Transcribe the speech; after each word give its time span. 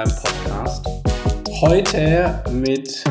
meinem 0.00 0.16
Podcast. 0.16 0.86
Heute 1.60 2.42
mit 2.50 3.04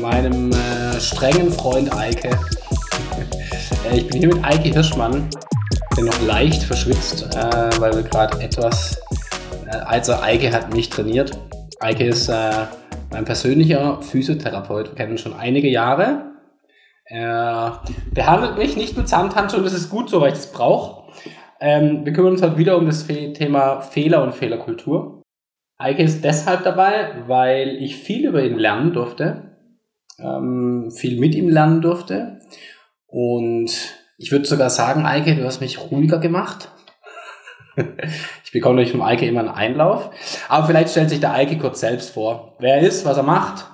meinem 0.00 0.50
äh, 0.50 1.00
strengen 1.00 1.52
Freund 1.52 1.94
Eike. 1.96 2.30
Äh, 3.90 3.98
ich 3.98 4.08
bin 4.08 4.18
hier 4.18 4.34
mit 4.34 4.44
Eike 4.44 4.70
Hirschmann, 4.70 5.28
der 5.96 6.04
noch 6.04 6.22
leicht 6.22 6.62
verschwitzt, 6.62 7.22
äh, 7.36 7.80
weil 7.80 7.94
wir 7.94 8.02
gerade 8.02 8.40
etwas. 8.40 9.00
Äh, 9.66 9.76
also, 9.76 10.14
Eike 10.14 10.52
hat 10.52 10.74
mich 10.74 10.90
trainiert. 10.90 11.38
Eike 11.78 12.04
ist 12.04 12.28
äh, 12.28 12.50
mein 13.12 13.24
persönlicher 13.24 14.02
Physiotherapeut. 14.02 14.90
Wir 14.90 14.94
kennen 14.96 15.12
uns 15.12 15.20
schon 15.20 15.34
einige 15.34 15.68
Jahre. 15.68 16.32
Er 17.04 17.82
behandelt 18.12 18.58
mich 18.58 18.76
nicht 18.76 18.96
mit 18.96 19.08
Samthandschuhen, 19.08 19.62
das 19.62 19.74
ist 19.74 19.90
gut 19.90 20.10
so, 20.10 20.20
weil 20.20 20.32
ich 20.32 20.38
das 20.38 20.50
brauche. 20.50 21.04
Ähm, 21.60 22.04
wir 22.04 22.12
kümmern 22.12 22.32
uns 22.32 22.42
heute 22.42 22.58
wieder 22.58 22.76
um 22.76 22.86
das 22.86 23.06
Thema 23.06 23.80
Fehler 23.80 24.24
und 24.24 24.34
Fehlerkultur. 24.34 25.15
Eike 25.78 26.02
ist 26.02 26.24
deshalb 26.24 26.64
dabei, 26.64 27.24
weil 27.26 27.76
ich 27.82 27.96
viel 27.96 28.26
über 28.26 28.42
ihn 28.42 28.58
lernen 28.58 28.92
durfte, 28.92 29.56
ähm, 30.18 30.90
viel 30.90 31.20
mit 31.20 31.34
ihm 31.34 31.48
lernen 31.48 31.82
durfte. 31.82 32.40
Und 33.06 33.70
ich 34.18 34.32
würde 34.32 34.46
sogar 34.46 34.70
sagen, 34.70 35.04
Eike, 35.04 35.36
du 35.36 35.44
hast 35.44 35.60
mich 35.60 35.78
ruhiger 35.78 36.18
gemacht. 36.18 36.70
ich 38.44 38.52
bekomme 38.52 38.76
durch 38.76 38.92
vom 38.92 39.02
Eike 39.02 39.26
immer 39.26 39.40
einen 39.40 39.50
Einlauf. 39.50 40.10
Aber 40.48 40.66
vielleicht 40.66 40.90
stellt 40.90 41.10
sich 41.10 41.20
der 41.20 41.34
Eike 41.34 41.58
kurz 41.58 41.80
selbst 41.80 42.10
vor, 42.10 42.56
wer 42.58 42.76
er 42.76 42.82
ist, 42.82 43.04
was 43.04 43.18
er 43.18 43.22
macht. 43.22 43.66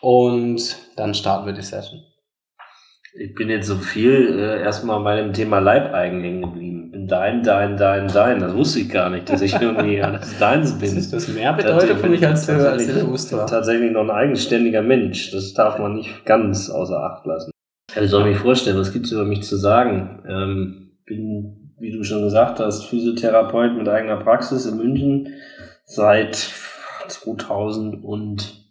Und 0.00 0.76
dann 0.96 1.14
starten 1.14 1.46
wir 1.46 1.52
die 1.52 1.62
Session. 1.62 2.02
Ich 3.14 3.34
bin 3.34 3.50
jetzt 3.50 3.66
so 3.66 3.76
viel 3.76 4.38
äh, 4.38 4.62
erstmal 4.62 5.02
bei 5.02 5.16
dem 5.16 5.32
Thema 5.32 5.58
Leibeigen 5.58 6.22
hängen 6.22 6.42
geblieben. 6.42 6.71
Dein, 7.06 7.42
dein, 7.42 7.76
dein, 7.76 8.08
dein. 8.08 8.40
Das 8.40 8.54
wusste 8.54 8.80
ich 8.80 8.88
gar 8.88 9.10
nicht, 9.10 9.28
dass 9.28 9.40
ich 9.40 9.54
irgendwie 9.60 10.02
alles 10.02 10.38
deins 10.40 10.78
bin. 10.78 10.94
Das, 10.94 11.10
das 11.10 11.28
mehr 11.28 11.52
bedeutet 11.52 11.98
für 11.98 12.08
mich, 12.08 12.26
als 12.26 12.46
du 12.46 12.52
als 12.52 12.86
bewusst 12.86 13.32
war. 13.32 13.46
Tatsächlich 13.46 13.92
noch 13.92 14.02
ein 14.02 14.10
eigenständiger 14.10 14.82
Mensch. 14.82 15.30
Das 15.30 15.54
darf 15.54 15.78
man 15.78 15.94
nicht 15.94 16.24
ganz 16.24 16.70
außer 16.70 16.98
Acht 16.98 17.26
lassen. 17.26 17.50
Ich 18.00 18.10
soll 18.10 18.24
mich 18.24 18.38
vorstellen, 18.38 18.78
was 18.78 18.92
gibt's 18.92 19.12
über 19.12 19.24
mich 19.24 19.42
zu 19.42 19.56
sagen? 19.56 20.22
Ähm, 20.28 20.92
bin, 21.04 21.72
wie 21.78 21.92
du 21.92 22.04
schon 22.04 22.22
gesagt 22.22 22.60
hast, 22.60 22.84
Physiotherapeut 22.84 23.76
mit 23.76 23.88
eigener 23.88 24.16
Praxis 24.16 24.66
in 24.66 24.76
München 24.76 25.28
seit 25.84 26.50
2000 27.08 28.02
und 28.02 28.61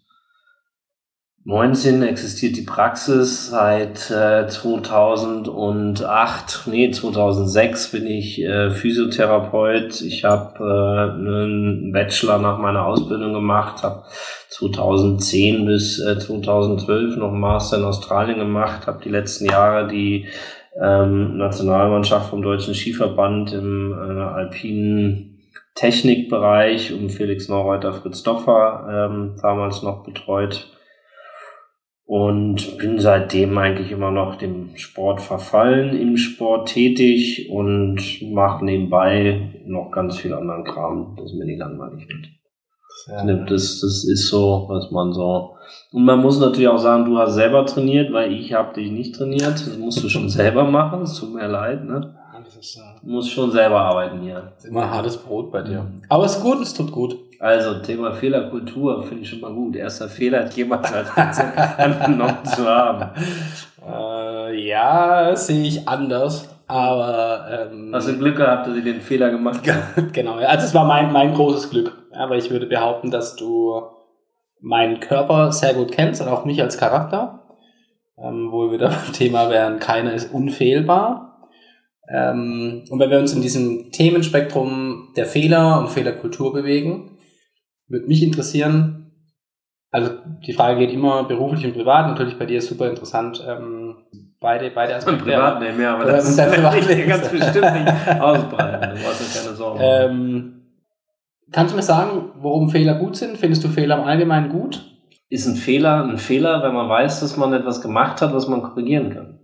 19 1.43 2.03
existiert 2.03 2.55
die 2.55 2.61
Praxis, 2.61 3.49
seit 3.49 4.11
äh, 4.11 4.47
2008, 4.47 6.67
nee, 6.67 6.91
2006 6.91 7.91
bin 7.91 8.05
ich 8.05 8.39
äh, 8.43 8.69
Physiotherapeut. 8.69 10.01
Ich 10.01 10.23
habe 10.23 10.59
äh, 10.59 11.13
einen 11.13 11.91
Bachelor 11.91 12.37
nach 12.37 12.59
meiner 12.59 12.85
Ausbildung 12.85 13.33
gemacht, 13.33 13.81
habe 13.81 14.03
2010 14.49 15.65
bis 15.65 15.99
äh, 15.99 16.19
2012 16.19 17.17
noch 17.17 17.31
Master 17.31 17.77
in 17.77 17.85
Australien 17.85 18.37
gemacht, 18.37 18.85
habe 18.85 19.01
die 19.03 19.09
letzten 19.09 19.45
Jahre 19.45 19.87
die 19.87 20.27
ähm, 20.79 21.37
Nationalmannschaft 21.37 22.29
vom 22.29 22.43
Deutschen 22.43 22.75
Skiverband 22.75 23.51
im 23.53 23.93
äh, 23.93 24.21
alpinen 24.21 25.39
Technikbereich 25.73 26.93
um 26.93 27.09
Felix 27.09 27.49
Neureuter, 27.49 27.93
Fritz 27.93 28.21
Doffer 28.21 29.09
ähm, 29.09 29.37
damals 29.41 29.81
noch 29.81 30.03
betreut 30.03 30.67
und 32.11 32.77
bin 32.77 32.99
seitdem 32.99 33.57
eigentlich 33.57 33.89
immer 33.89 34.11
noch 34.11 34.35
dem 34.35 34.75
Sport 34.75 35.21
verfallen, 35.21 35.97
im 35.97 36.17
Sport 36.17 36.67
tätig 36.67 37.47
und 37.49 38.01
mache 38.33 38.65
nebenbei 38.65 39.61
noch 39.65 39.91
ganz 39.91 40.17
viel 40.17 40.33
anderen 40.33 40.65
Kram, 40.65 41.15
das 41.17 41.31
mir 41.31 41.45
nicht 41.45 41.59
langweilig 41.59 42.09
wird. 42.09 42.27
Ja. 43.07 43.33
Das, 43.45 43.79
das 43.79 44.03
ist 44.03 44.27
so, 44.27 44.65
was 44.67 44.91
man 44.91 45.13
so. 45.13 45.55
Und 45.93 46.03
man 46.03 46.19
muss 46.19 46.37
natürlich 46.37 46.67
auch 46.67 46.79
sagen, 46.79 47.05
du 47.05 47.17
hast 47.17 47.35
selber 47.35 47.65
trainiert, 47.65 48.11
weil 48.11 48.33
ich 48.33 48.51
habe 48.51 48.73
dich 48.73 48.91
nicht 48.91 49.15
trainiert. 49.15 49.53
Das 49.65 49.77
musst 49.77 50.03
du 50.03 50.09
schon 50.09 50.27
selber 50.29 50.65
machen. 50.65 51.03
Es 51.03 51.17
tut 51.17 51.33
mir 51.33 51.47
leid, 51.47 51.85
ne? 51.85 52.13
Du 53.03 53.09
musst 53.09 53.31
schon 53.31 53.51
selber 53.51 53.79
arbeiten 53.79 54.19
hier. 54.19 54.51
Das 54.55 54.65
ist 54.65 54.69
immer 54.69 54.91
hartes 54.91 55.15
Brot 55.15 55.49
bei 55.49 55.61
dir. 55.61 55.89
Aber 56.09 56.25
es 56.25 56.35
ist 56.35 56.43
gut, 56.43 56.59
es 56.61 56.73
tut 56.73 56.91
gut. 56.91 57.17
Also, 57.41 57.79
Thema 57.79 58.11
Fehlerkultur 58.11 59.01
finde 59.01 59.23
ich 59.23 59.29
schon 59.29 59.39
mal 59.39 59.51
gut. 59.51 59.75
Erster 59.75 60.07
Fehler 60.07 60.41
hat 60.45 60.53
jemand 60.55 60.85
als 60.93 61.39
angenommen 61.39 62.45
zu 62.45 62.67
haben. 62.67 63.09
Äh, 63.83 64.67
ja, 64.67 65.35
sehe 65.35 65.63
ich 65.63 65.87
anders. 65.87 66.47
Aber. 66.67 67.47
Ähm, 67.49 67.89
Hast 67.95 68.09
du 68.09 68.17
Glück 68.19 68.37
gehabt, 68.37 68.67
dass 68.67 68.77
ich 68.77 68.83
den 68.83 69.01
Fehler 69.01 69.31
gemacht 69.31 69.61
habe? 69.67 70.07
genau, 70.13 70.35
also 70.35 70.65
es 70.65 70.75
war 70.75 70.85
mein, 70.85 71.11
mein 71.11 71.33
großes 71.33 71.71
Glück. 71.71 71.97
Weil 72.11 72.37
ich 72.37 72.51
würde 72.51 72.67
behaupten, 72.67 73.09
dass 73.09 73.35
du 73.35 73.81
meinen 74.59 74.99
Körper 74.99 75.51
sehr 75.51 75.73
gut 75.73 75.91
kennst 75.91 76.21
und 76.21 76.27
auch 76.27 76.45
mich 76.45 76.61
als 76.61 76.77
Charakter. 76.77 77.39
Ähm, 78.23 78.49
wo 78.51 78.67
wir 78.67 78.73
wieder 78.73 78.89
beim 79.05 79.13
Thema 79.13 79.49
wären, 79.49 79.79
keiner 79.79 80.13
ist 80.13 80.31
unfehlbar. 80.31 81.41
Ähm, 82.07 82.83
und 82.91 82.99
wenn 82.99 83.09
wir 83.09 83.17
uns 83.17 83.33
in 83.33 83.41
diesem 83.41 83.91
Themenspektrum 83.91 85.13
der 85.15 85.25
Fehler 85.25 85.79
und 85.79 85.89
Fehlerkultur 85.89 86.53
bewegen, 86.53 87.10
würde 87.91 88.07
mich 88.07 88.23
interessieren, 88.23 89.11
also 89.91 90.11
die 90.47 90.53
Frage 90.53 90.79
geht 90.79 90.93
immer 90.93 91.25
beruflich 91.25 91.65
und 91.65 91.73
privat, 91.73 92.07
natürlich 92.07 92.39
bei 92.39 92.45
dir 92.45 92.59
ist 92.59 92.67
super 92.67 92.89
interessant, 92.89 93.45
ähm, 93.45 93.97
beide, 94.39 94.71
beide 94.71 94.95
Aspekte. 94.95 95.19
Und 95.19 95.25
privat 95.25 95.59
nicht 95.59 95.77
mehr, 95.77 95.91
aber 95.91 96.05
das, 96.05 96.29
ist 96.29 96.39
dein 96.39 96.51
Privatleben 96.53 97.09
ganz 97.09 97.29
bestimmt 97.29 97.73
nicht 97.73 98.21
ausbreiten, 98.21 98.95
du 98.95 99.05
hast 99.05 99.35
ja 99.35 99.41
keine 99.41 99.55
Sorgen. 99.55 99.79
Ähm, 99.81 100.61
kannst 101.51 101.73
du 101.73 101.75
mir 101.75 101.83
sagen, 101.83 102.31
warum 102.41 102.69
Fehler 102.69 102.95
gut 102.95 103.17
sind? 103.17 103.37
Findest 103.37 103.63
du 103.65 103.67
Fehler 103.67 103.97
im 103.97 104.03
Allgemeinen 104.05 104.49
gut? 104.49 104.81
Ist 105.29 105.47
ein 105.47 105.55
Fehler 105.55 106.03
ein 106.05 106.17
Fehler, 106.17 106.63
wenn 106.63 106.73
man 106.73 106.89
weiß, 106.89 107.19
dass 107.19 107.35
man 107.35 107.53
etwas 107.53 107.81
gemacht 107.81 108.21
hat, 108.21 108.33
was 108.33 108.47
man 108.47 108.63
korrigieren 108.63 109.09
kann? 109.09 109.39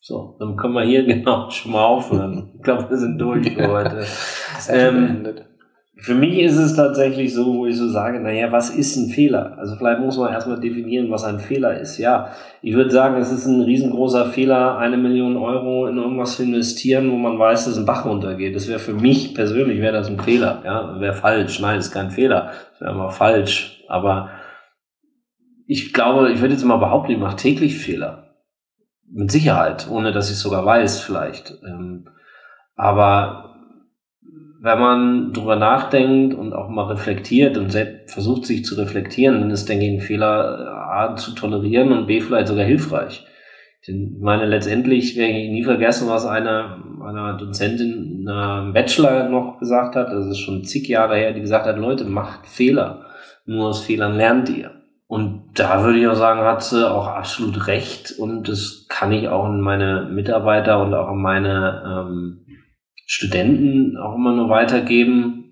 So, 0.00 0.36
dann 0.38 0.56
können 0.56 0.74
wir 0.74 0.84
hier 0.84 1.04
genau 1.06 1.50
schon 1.50 1.72
mal 1.72 1.84
aufhören. 1.84 2.52
Ich 2.54 2.62
glaube, 2.62 2.88
wir 2.88 2.96
sind 2.96 3.18
durch 3.18 3.52
für 3.52 3.68
heute. 3.68 4.06
ähm. 4.68 5.26
Für 5.98 6.14
mich 6.14 6.38
ist 6.38 6.58
es 6.58 6.76
tatsächlich 6.76 7.32
so, 7.32 7.54
wo 7.54 7.66
ich 7.66 7.76
so 7.76 7.88
sage, 7.88 8.20
naja, 8.20 8.52
was 8.52 8.68
ist 8.68 8.96
ein 8.96 9.08
Fehler? 9.08 9.56
Also 9.56 9.76
vielleicht 9.76 10.00
muss 10.00 10.18
man 10.18 10.30
erstmal 10.30 10.60
definieren, 10.60 11.10
was 11.10 11.24
ein 11.24 11.40
Fehler 11.40 11.80
ist. 11.80 11.96
Ja, 11.96 12.32
ich 12.60 12.74
würde 12.74 12.90
sagen, 12.90 13.16
es 13.16 13.32
ist 13.32 13.46
ein 13.46 13.62
riesengroßer 13.62 14.26
Fehler, 14.26 14.76
eine 14.76 14.98
Million 14.98 15.38
Euro 15.38 15.86
in 15.86 15.96
irgendwas 15.96 16.36
zu 16.36 16.42
investieren, 16.42 17.10
wo 17.10 17.16
man 17.16 17.38
weiß, 17.38 17.64
dass 17.64 17.78
ein 17.78 17.86
Bach 17.86 18.04
runtergeht. 18.04 18.54
Das 18.54 18.68
wäre 18.68 18.78
für 18.78 18.92
mich 18.92 19.34
persönlich, 19.34 19.80
wäre 19.80 19.94
das 19.94 20.08
ein 20.08 20.20
Fehler. 20.20 20.60
Ja, 20.66 21.00
wäre 21.00 21.14
falsch. 21.14 21.60
Nein, 21.60 21.78
ist 21.78 21.92
kein 21.92 22.10
Fehler. 22.10 22.52
Das 22.72 22.80
wäre 22.82 22.92
immer 22.92 23.08
falsch. 23.08 23.82
Aber 23.88 24.28
ich 25.66 25.94
glaube, 25.94 26.30
ich 26.30 26.42
würde 26.42 26.52
jetzt 26.52 26.64
mal 26.64 26.76
behaupten, 26.76 27.12
ich 27.12 27.18
mache 27.18 27.36
täglich 27.36 27.78
Fehler. 27.78 28.34
Mit 29.10 29.30
Sicherheit, 29.30 29.88
ohne 29.90 30.12
dass 30.12 30.28
ich 30.28 30.36
es 30.36 30.42
sogar 30.42 30.66
weiß 30.66 31.00
vielleicht. 31.00 31.58
Ähm, 31.66 32.10
aber 32.74 33.55
wenn 34.60 34.78
man 34.78 35.32
drüber 35.32 35.56
nachdenkt 35.56 36.34
und 36.34 36.52
auch 36.52 36.68
mal 36.68 36.86
reflektiert 36.86 37.58
und 37.58 37.70
selbst 37.70 38.12
versucht 38.12 38.46
sich 38.46 38.64
zu 38.64 38.74
reflektieren, 38.76 39.40
dann 39.40 39.50
ist, 39.50 39.68
denke 39.68 39.84
ich, 39.84 39.92
ein 39.92 40.00
Fehler 40.00 40.86
A 40.90 41.16
zu 41.16 41.32
tolerieren 41.32 41.92
und 41.92 42.06
B 42.06 42.20
vielleicht 42.20 42.48
sogar 42.48 42.64
hilfreich. 42.64 43.26
Ich 43.82 43.94
meine, 44.18 44.46
letztendlich 44.46 45.16
werde 45.16 45.34
ich 45.34 45.50
nie 45.50 45.62
vergessen, 45.62 46.08
was 46.08 46.26
eine, 46.26 46.82
eine 47.04 47.36
Dozentin 47.38 48.20
in 48.22 48.28
einem 48.28 48.72
Bachelor 48.72 49.28
noch 49.28 49.58
gesagt 49.60 49.94
hat, 49.94 50.08
das 50.08 50.26
ist 50.26 50.38
schon 50.38 50.64
zig 50.64 50.88
Jahre 50.88 51.16
her, 51.16 51.32
die 51.32 51.40
gesagt 51.40 51.66
hat, 51.66 51.78
Leute, 51.78 52.04
macht 52.04 52.46
Fehler. 52.46 53.06
Nur 53.44 53.68
aus 53.68 53.84
Fehlern 53.84 54.16
lernt 54.16 54.48
ihr. 54.48 54.72
Und 55.06 55.50
da 55.54 55.84
würde 55.84 56.00
ich 56.00 56.08
auch 56.08 56.16
sagen, 56.16 56.40
hat 56.40 56.64
sie 56.64 56.90
auch 56.90 57.06
absolut 57.06 57.68
recht. 57.68 58.14
Und 58.18 58.48
das 58.48 58.86
kann 58.88 59.12
ich 59.12 59.28
auch 59.28 59.46
in 59.46 59.60
meine 59.60 60.08
Mitarbeiter 60.10 60.82
und 60.82 60.94
auch 60.94 61.12
in 61.12 61.22
meine 61.22 61.82
ähm, 61.86 62.45
Studenten 63.06 63.96
auch 63.96 64.16
immer 64.16 64.32
nur 64.32 64.48
weitergeben, 64.48 65.44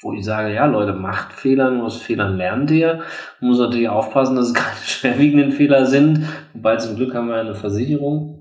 wo 0.00 0.12
ich 0.12 0.24
sage, 0.24 0.54
ja 0.54 0.64
Leute, 0.66 0.92
macht 0.92 1.32
Fehler, 1.32 1.72
nur 1.72 1.86
aus 1.86 2.00
Fehlern 2.00 2.36
lernt 2.36 2.70
ihr. 2.70 3.00
Man 3.40 3.50
muss 3.50 3.58
natürlich 3.58 3.88
aufpassen, 3.88 4.36
dass 4.36 4.48
es 4.48 4.54
keine 4.54 4.76
schwerwiegenden 4.84 5.52
Fehler 5.52 5.86
sind. 5.86 6.24
Wobei 6.54 6.76
zum 6.76 6.96
Glück 6.96 7.14
haben 7.14 7.28
wir 7.28 7.36
eine 7.36 7.56
Versicherung. 7.56 8.37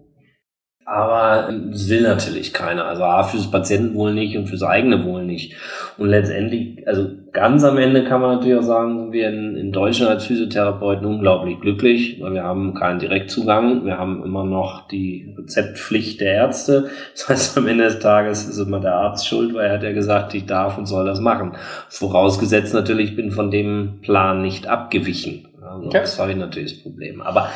Aber 0.90 1.52
das 1.70 1.90
will 1.90 2.02
natürlich 2.02 2.54
keiner. 2.54 2.86
Also 2.86 3.04
A, 3.04 3.24
fürs 3.24 3.52
Patientenwohl 3.52 4.14
nicht 4.14 4.38
und 4.38 4.48
fürs 4.48 4.64
eigene 4.64 5.04
Wohl 5.04 5.26
nicht. 5.26 5.54
Und 5.98 6.08
letztendlich, 6.08 6.88
also 6.88 7.10
ganz 7.34 7.66
am 7.66 7.78
Ende 7.78 8.06
kann 8.06 8.22
man 8.22 8.36
natürlich 8.36 8.58
auch 8.58 8.64
sagen, 8.64 8.98
sind 8.98 9.12
wir 9.12 9.28
in, 9.28 9.58
in 9.58 9.74
Deutschland 9.74 10.12
als 10.12 10.28
Physiotherapeuten 10.28 11.06
unglaublich 11.06 11.60
glücklich, 11.60 12.22
weil 12.22 12.36
wir 12.36 12.44
haben 12.44 12.74
keinen 12.74 13.00
Direktzugang. 13.00 13.84
Wir 13.84 13.98
haben 13.98 14.24
immer 14.24 14.46
noch 14.46 14.88
die 14.88 15.36
Rezeptpflicht 15.38 16.22
der 16.22 16.36
Ärzte. 16.36 16.90
Das 17.12 17.28
heißt, 17.28 17.58
am 17.58 17.68
Ende 17.68 17.84
des 17.84 18.00
Tages 18.00 18.48
ist 18.48 18.58
immer 18.58 18.80
der 18.80 18.96
Arzt 18.96 19.28
schuld, 19.28 19.54
weil 19.56 19.66
er 19.66 19.74
hat 19.74 19.84
ja 19.84 19.92
gesagt, 19.92 20.34
ich 20.36 20.46
darf 20.46 20.78
und 20.78 20.86
soll 20.86 21.06
das 21.06 21.20
machen. 21.20 21.58
Vorausgesetzt 21.90 22.74
natürlich, 22.74 23.10
ich 23.10 23.16
bin 23.18 23.32
von 23.32 23.52
dem 23.52 24.00
Plan 24.02 24.42
nicht 24.42 24.68
abgewichen. 24.68 25.50
Also 25.62 25.88
okay. 25.88 26.00
Das 26.00 26.18
habe 26.18 26.32
ich 26.32 26.38
natürlich 26.38 26.76
das 26.76 26.84
Problem. 26.84 27.22
Aber 27.22 27.50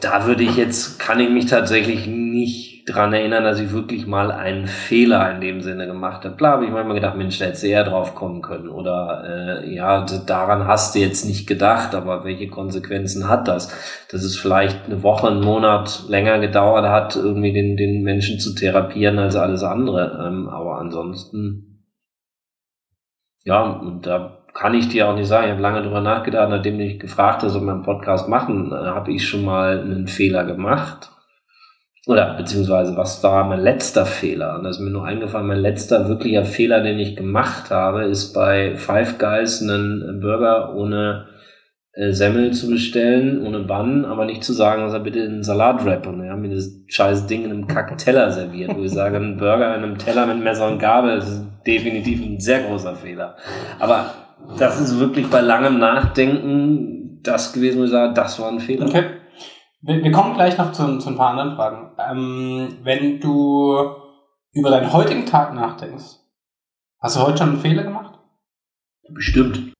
da 0.00 0.26
würde 0.26 0.44
ich 0.44 0.56
jetzt, 0.56 0.98
kann 0.98 1.20
ich 1.20 1.30
mich 1.30 1.46
tatsächlich 1.46 2.06
nicht 2.06 2.78
dran 2.88 3.12
erinnern, 3.12 3.44
dass 3.44 3.60
ich 3.60 3.72
wirklich 3.72 4.06
mal 4.06 4.30
einen 4.30 4.66
Fehler 4.66 5.30
in 5.34 5.40
dem 5.40 5.60
Sinne 5.60 5.86
gemacht 5.86 6.24
habe. 6.24 6.36
Klar 6.36 6.54
habe 6.54 6.64
ich 6.64 6.70
manchmal 6.70 6.94
gedacht, 6.94 7.16
Mensch, 7.16 7.38
da 7.38 7.46
hättest 7.46 7.64
du 7.64 7.68
eher 7.68 7.84
drauf 7.84 8.14
kommen 8.14 8.40
können. 8.40 8.68
Oder 8.68 9.62
äh, 9.64 9.74
ja, 9.74 10.06
daran 10.26 10.66
hast 10.66 10.94
du 10.94 11.00
jetzt 11.00 11.24
nicht 11.24 11.46
gedacht, 11.46 11.94
aber 11.94 12.24
welche 12.24 12.48
Konsequenzen 12.48 13.28
hat 13.28 13.48
das? 13.48 13.68
Dass 14.10 14.22
es 14.22 14.36
vielleicht 14.36 14.86
eine 14.86 15.02
Woche, 15.02 15.28
einen 15.28 15.40
Monat 15.40 16.04
länger 16.08 16.38
gedauert 16.38 16.86
hat, 16.86 17.16
irgendwie 17.16 17.52
den, 17.52 17.76
den 17.76 18.02
Menschen 18.02 18.40
zu 18.40 18.54
therapieren 18.54 19.18
als 19.18 19.36
alles 19.36 19.62
andere. 19.62 20.26
Ähm, 20.26 20.48
aber 20.48 20.78
ansonsten, 20.78 21.84
ja, 23.44 23.62
und 23.62 24.06
da 24.06 24.37
kann 24.54 24.74
ich 24.74 24.88
dir 24.88 25.08
auch 25.08 25.14
nicht 25.14 25.28
sagen. 25.28 25.46
Ich 25.46 25.52
habe 25.52 25.62
lange 25.62 25.82
drüber 25.82 26.00
nachgedacht, 26.00 26.50
nachdem 26.50 26.78
du 26.78 26.84
mich 26.84 26.98
gefragt 26.98 27.42
hast, 27.42 27.56
ob 27.56 27.62
wir 27.64 27.72
einen 27.72 27.82
Podcast 27.82 28.28
machen, 28.28 28.72
äh, 28.72 28.74
habe 28.74 29.12
ich 29.12 29.26
schon 29.26 29.44
mal 29.44 29.80
einen 29.80 30.06
Fehler 30.06 30.44
gemacht. 30.44 31.10
Oder 32.06 32.34
beziehungsweise, 32.38 32.96
was 32.96 33.22
war 33.22 33.44
mein 33.44 33.60
letzter 33.60 34.06
Fehler? 34.06 34.54
Und 34.56 34.64
das 34.64 34.76
ist 34.76 34.82
mir 34.82 34.90
nur 34.90 35.04
eingefallen, 35.04 35.46
mein 35.46 35.60
letzter 35.60 36.08
wirklicher 36.08 36.44
Fehler, 36.44 36.80
den 36.80 36.98
ich 36.98 37.16
gemacht 37.16 37.70
habe, 37.70 38.04
ist 38.04 38.32
bei 38.32 38.76
Five 38.76 39.18
Guys 39.18 39.60
einen 39.60 40.20
Burger 40.20 40.74
ohne 40.74 41.26
äh, 41.92 42.12
Semmel 42.12 42.52
zu 42.52 42.70
bestellen, 42.70 43.44
ohne 43.46 43.60
Bann, 43.60 44.06
aber 44.06 44.24
nicht 44.24 44.42
zu 44.42 44.54
sagen, 44.54 44.82
dass 44.82 44.94
er 44.94 45.00
bitte 45.00 45.22
einen 45.22 45.42
Salatwrap 45.42 46.06
und 46.06 46.22
er 46.22 46.32
haben 46.32 46.42
mir 46.42 46.54
das 46.54 46.70
scheiß 46.86 47.26
Ding 47.26 47.44
in 47.44 47.50
einem 47.50 47.66
Kack-Teller 47.66 48.30
serviert, 48.30 48.74
wo 48.74 48.82
ich 48.82 48.92
sage, 48.92 49.18
ein 49.18 49.36
Burger 49.36 49.76
in 49.76 49.82
einem 49.82 49.98
Teller 49.98 50.24
mit 50.26 50.42
Messer 50.42 50.68
und 50.68 50.78
Gabel, 50.78 51.16
das 51.16 51.28
ist 51.28 51.44
definitiv 51.66 52.22
ein 52.22 52.40
sehr 52.40 52.60
großer 52.60 52.94
Fehler. 52.94 53.36
Aber 53.80 54.14
das 54.58 54.80
ist 54.80 54.98
wirklich 54.98 55.28
bei 55.28 55.40
langem 55.40 55.78
Nachdenken 55.78 57.20
das 57.22 57.52
gewesen, 57.52 57.80
wo 57.80 57.84
ich 57.84 57.90
sage, 57.90 58.14
das 58.14 58.38
war 58.40 58.48
ein 58.48 58.60
Fehler. 58.60 58.86
Okay. 58.86 59.04
Wir, 59.80 60.02
wir 60.02 60.12
kommen 60.12 60.34
gleich 60.34 60.58
noch 60.58 60.72
zu, 60.72 60.98
zu 60.98 61.10
ein 61.10 61.16
paar 61.16 61.30
anderen 61.30 61.54
Fragen. 61.54 61.92
Ähm, 61.98 62.78
wenn 62.82 63.20
du 63.20 63.76
über 64.52 64.70
deinen 64.70 64.92
heutigen 64.92 65.26
Tag 65.26 65.54
nachdenkst, 65.54 66.16
hast 67.00 67.16
du 67.16 67.20
heute 67.20 67.38
schon 67.38 67.50
einen 67.50 67.60
Fehler 67.60 67.82
gemacht? 67.84 68.18
Bestimmt. 69.10 69.72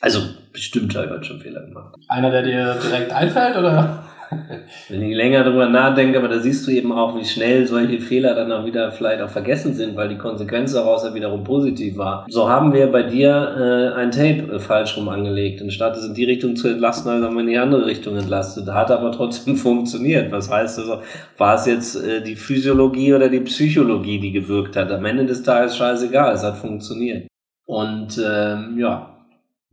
Also, 0.00 0.20
bestimmt 0.52 0.94
habe 0.94 1.06
ich 1.06 1.12
heute 1.12 1.24
schon 1.24 1.40
Fehler 1.40 1.62
gemacht. 1.62 1.94
Einer, 2.08 2.30
der 2.30 2.42
dir 2.42 2.74
direkt 2.74 3.12
einfällt, 3.12 3.56
oder? 3.56 4.04
Wenn 4.88 5.02
ich 5.02 5.14
länger 5.14 5.44
darüber 5.44 5.68
nachdenke, 5.68 6.18
aber 6.18 6.28
da 6.28 6.38
siehst 6.38 6.66
du 6.66 6.70
eben 6.70 6.92
auch, 6.92 7.16
wie 7.16 7.24
schnell 7.24 7.66
solche 7.66 8.00
Fehler 8.00 8.34
dann 8.34 8.50
auch 8.52 8.64
wieder 8.64 8.90
vielleicht 8.90 9.20
auch 9.22 9.28
vergessen 9.28 9.74
sind, 9.74 9.96
weil 9.96 10.08
die 10.08 10.18
Konsequenz 10.18 10.72
daraus 10.72 11.04
ja 11.04 11.14
wiederum 11.14 11.44
positiv 11.44 11.96
war. 11.96 12.26
So 12.28 12.48
haben 12.48 12.72
wir 12.72 12.88
bei 12.88 13.02
dir 13.02 13.92
äh, 13.96 13.98
ein 13.98 14.10
Tape 14.10 14.52
äh, 14.52 14.58
falsch 14.58 14.96
rum 14.96 15.08
angelegt. 15.08 15.62
Anstatt 15.62 15.96
es 15.96 16.06
in 16.06 16.14
die 16.14 16.24
Richtung 16.24 16.56
zu 16.56 16.68
entlasten, 16.68 17.22
haben 17.22 17.34
wir 17.34 17.40
in 17.40 17.46
die 17.46 17.58
andere 17.58 17.86
Richtung 17.86 18.16
entlastet. 18.16 18.68
Hat 18.68 18.90
aber 18.90 19.12
trotzdem 19.12 19.56
funktioniert. 19.56 20.32
Was 20.32 20.50
heißt 20.50 20.78
also, 20.78 21.00
war 21.36 21.54
es 21.54 21.66
jetzt 21.66 21.96
äh, 21.96 22.22
die 22.22 22.36
Physiologie 22.36 23.14
oder 23.14 23.28
die 23.28 23.40
Psychologie, 23.40 24.18
die 24.18 24.32
gewirkt 24.32 24.76
hat? 24.76 24.90
Am 24.90 25.04
Ende 25.04 25.26
des 25.26 25.42
Tages 25.42 25.76
scheißegal, 25.76 26.34
es 26.34 26.42
hat 26.42 26.56
funktioniert. 26.56 27.28
Und 27.66 28.18
ähm, 28.18 28.76
ja. 28.78 29.12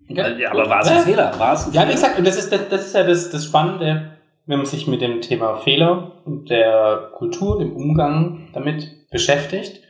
Okay. 0.09 0.41
Ja, 0.41 0.51
aber 0.51 0.69
war 0.69 0.81
es 0.81 0.89
ein 0.89 0.99
Fehler? 0.99 1.31
War 1.37 1.53
es 1.53 1.67
ein 1.67 1.73
ja, 1.73 1.81
Fehler? 1.81 1.93
gesagt, 1.93 2.19
und 2.19 2.27
das 2.27 2.37
ist, 2.37 2.51
das, 2.51 2.61
das 2.69 2.87
ist 2.87 2.95
ja 2.95 3.03
das, 3.03 3.29
das 3.29 3.45
Spannende 3.45 4.12
wenn 4.45 4.57
man 4.57 4.65
sich 4.65 4.87
mit 4.87 5.01
dem 5.01 5.21
Thema 5.21 5.55
Fehler 5.57 6.21
und 6.25 6.49
der 6.49 7.11
Kultur, 7.15 7.59
dem 7.59 7.75
Umgang 7.75 8.49
damit 8.53 9.09
beschäftigt, 9.09 9.81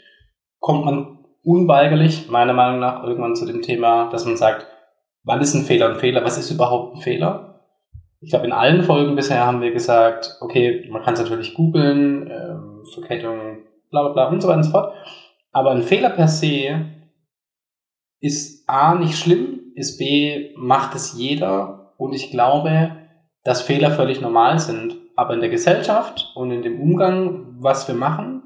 kommt 0.59 0.85
man 0.85 1.19
unweigerlich, 1.43 2.29
meiner 2.29 2.53
Meinung 2.53 2.79
nach, 2.79 3.03
irgendwann 3.03 3.35
zu 3.35 3.45
dem 3.45 3.61
Thema, 3.61 4.09
dass 4.09 4.25
man 4.25 4.37
sagt, 4.37 4.67
wann 5.23 5.41
ist 5.41 5.53
ein 5.53 5.63
Fehler 5.63 5.89
ein 5.89 5.99
Fehler? 5.99 6.23
Was 6.23 6.37
ist 6.37 6.51
überhaupt 6.51 6.95
ein 6.95 7.01
Fehler? 7.01 7.61
Ich 8.21 8.29
glaube, 8.29 8.45
in 8.45 8.53
allen 8.53 8.83
Folgen 8.83 9.15
bisher 9.15 9.45
haben 9.45 9.61
wir 9.61 9.71
gesagt, 9.71 10.37
okay, 10.39 10.87
man 10.89 11.03
kann 11.03 11.15
es 11.15 11.19
natürlich 11.19 11.53
googeln, 11.53 12.31
ähm, 12.31 12.85
Verkettung, 12.93 13.63
bla 13.89 14.03
bla 14.03 14.13
bla 14.13 14.27
und 14.29 14.41
so 14.41 14.47
weiter 14.47 14.57
und 14.57 14.63
so 14.63 14.71
fort. 14.71 14.93
Aber 15.51 15.71
ein 15.71 15.83
Fehler 15.83 16.09
per 16.09 16.27
se 16.27 16.85
ist 18.21 18.67
A 18.69 18.95
nicht 18.95 19.17
schlimm, 19.17 19.73
ist 19.75 19.97
B 19.97 20.51
macht 20.55 20.95
es 20.95 21.17
jeder 21.17 21.93
und 21.97 22.13
ich 22.13 22.31
glaube, 22.31 23.02
dass 23.43 23.61
Fehler 23.61 23.91
völlig 23.91 24.21
normal 24.21 24.59
sind. 24.59 24.95
Aber 25.15 25.33
in 25.33 25.41
der 25.41 25.49
Gesellschaft 25.49 26.31
und 26.35 26.51
in 26.51 26.63
dem 26.63 26.81
Umgang, 26.81 27.55
was 27.59 27.87
wir 27.87 27.95
machen, 27.95 28.41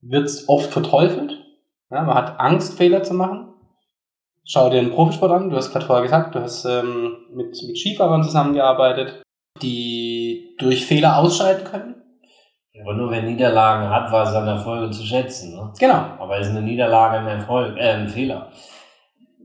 wird 0.00 0.26
es 0.26 0.48
oft 0.48 0.70
verteufelt. 0.70 1.38
Ja, 1.90 2.02
man 2.02 2.14
hat 2.14 2.38
Angst, 2.38 2.76
Fehler 2.76 3.02
zu 3.02 3.14
machen. 3.14 3.48
Schau 4.44 4.68
dir 4.68 4.80
den 4.80 4.90
Profisport 4.90 5.32
an. 5.32 5.50
Du 5.50 5.56
hast 5.56 5.72
gerade 5.72 5.86
vorher 5.86 6.02
gesagt, 6.02 6.34
du 6.34 6.40
hast 6.40 6.64
ähm, 6.64 7.16
mit, 7.32 7.56
mit 7.66 7.78
Skifahrern 7.78 8.22
zusammengearbeitet, 8.22 9.22
die 9.62 10.54
durch 10.58 10.84
Fehler 10.84 11.18
ausscheiden 11.18 11.64
können. 11.64 11.94
Aber 12.80 12.94
nur 12.94 13.10
wer 13.10 13.22
Niederlagen 13.22 13.90
hat, 13.90 14.12
war 14.12 14.24
es 14.24 14.34
an 14.34 14.46
Erfolge 14.46 14.90
zu 14.90 15.02
schätzen. 15.02 15.56
Ne? 15.56 15.72
Genau. 15.80 15.94
Aber 16.18 16.38
ist 16.38 16.50
eine 16.50 16.62
Niederlage 16.62 17.18
ein 17.18 17.26
Erfolg, 17.26 17.76
äh, 17.76 17.94
ein 17.94 18.08
Fehler 18.08 18.52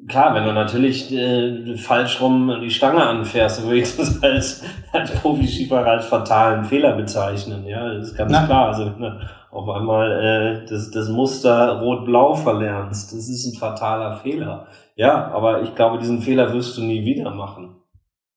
klar, 0.08 0.34
wenn 0.36 0.46
du 0.46 0.54
natürlich 0.54 1.12
äh, 1.14 1.78
falsch 1.78 2.22
rum 2.22 2.60
die 2.62 2.70
Stange 2.70 3.04
anfährst, 3.04 3.60
dann 3.60 3.66
würde 3.68 3.80
ich 3.80 3.96
das 3.96 4.22
als, 4.24 4.64
als 4.92 5.12
Profi-Skifahrer 5.22 5.92
als 5.92 6.06
fatalen 6.06 6.66
Fehler 6.66 6.94
bezeichnen. 6.94 7.66
Ja, 7.66 7.94
das 7.94 8.10
ist 8.10 8.18
ganz 8.18 8.32
Na. 8.32 8.46
klar. 8.46 8.68
Also 8.68 8.86
ne, 8.98 9.20
auf 9.52 9.70
einmal 9.70 10.12
äh, 10.12 10.70
das, 10.70 10.92
das 10.92 11.10
Muster 11.10 11.80
Rot-Blau 11.80 12.34
verlernst, 12.34 13.14
das 13.14 13.30
ist 13.30 13.46
ein 13.46 13.60
fataler 13.60 14.18
Fehler. 14.18 14.68
Ja, 14.96 15.32
aber 15.32 15.62
ich 15.62 15.76
glaube, 15.76 16.00
diesen 16.00 16.22
Fehler 16.22 16.54
wirst 16.54 16.78
du 16.78 16.82
nie 16.82 17.06
wieder 17.06 17.32
machen. 17.32 17.76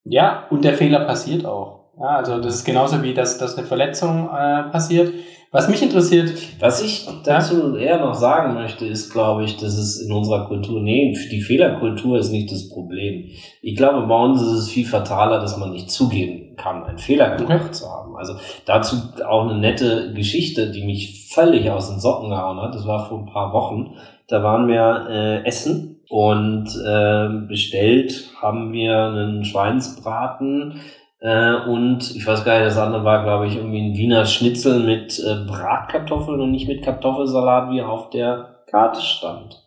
Ja, 0.04 0.44
und 0.50 0.64
der 0.64 0.74
Fehler 0.74 1.00
passiert 1.04 1.44
auch. 1.44 1.86
Ja, 1.98 2.16
also 2.16 2.40
das 2.40 2.56
ist 2.56 2.64
genauso 2.64 3.02
wie, 3.02 3.14
dass, 3.14 3.38
dass 3.38 3.56
eine 3.56 3.66
Verletzung 3.66 4.28
äh, 4.28 4.64
passiert. 4.64 5.12
Was 5.52 5.68
mich 5.68 5.82
interessiert. 5.82 6.32
Was 6.58 6.82
ich 6.82 7.08
dazu 7.24 7.76
eher 7.76 8.00
noch 8.00 8.14
sagen 8.14 8.54
möchte, 8.54 8.84
ist, 8.84 9.12
glaube 9.12 9.44
ich, 9.44 9.56
dass 9.56 9.78
es 9.78 10.00
in 10.00 10.12
unserer 10.12 10.46
Kultur, 10.46 10.80
nee, 10.80 11.16
die 11.30 11.40
Fehlerkultur 11.40 12.18
ist 12.18 12.32
nicht 12.32 12.50
das 12.50 12.68
Problem. 12.68 13.30
Ich 13.62 13.76
glaube, 13.76 14.06
bei 14.06 14.24
uns 14.24 14.42
ist 14.42 14.52
es 14.52 14.68
viel 14.68 14.86
fataler, 14.86 15.40
dass 15.40 15.56
man 15.56 15.72
nicht 15.72 15.90
zugeben 15.90 16.56
kann, 16.56 16.82
einen 16.84 16.98
Fehler 16.98 17.36
gemacht 17.36 17.74
zu 17.74 17.86
haben. 17.88 18.16
Also 18.16 18.34
dazu 18.64 18.96
auch 19.26 19.48
eine 19.48 19.58
nette 19.58 20.12
Geschichte, 20.14 20.70
die 20.70 20.84
mich 20.84 21.30
völlig 21.32 21.70
aus 21.70 21.90
den 21.90 22.00
Socken 22.00 22.30
gehauen 22.30 22.60
hat. 22.60 22.74
Das 22.74 22.86
war 22.86 23.08
vor 23.08 23.20
ein 23.20 23.26
paar 23.26 23.52
Wochen. 23.52 23.94
Da 24.28 24.42
waren 24.42 24.66
wir 24.66 25.06
äh, 25.08 25.44
essen 25.46 26.00
und 26.08 26.66
äh, 26.84 27.28
bestellt 27.46 28.30
haben 28.40 28.72
wir 28.72 28.96
einen 28.96 29.44
Schweinsbraten 29.44 30.80
äh, 31.26 31.68
und 31.68 32.14
ich 32.14 32.24
weiß 32.24 32.44
gar 32.44 32.54
nicht, 32.54 32.68
das 32.68 32.78
andere 32.78 33.04
war, 33.04 33.24
glaube 33.24 33.48
ich, 33.48 33.56
irgendwie 33.56 33.80
ein 33.80 33.96
Wiener 33.96 34.24
Schnitzel 34.26 34.78
mit 34.78 35.18
äh, 35.18 35.44
Bratkartoffeln 35.44 36.40
und 36.40 36.52
nicht 36.52 36.68
mit 36.68 36.84
Kartoffelsalat, 36.84 37.72
wie 37.72 37.82
auf 37.82 38.10
der 38.10 38.60
Karte 38.70 39.00
stand. 39.00 39.60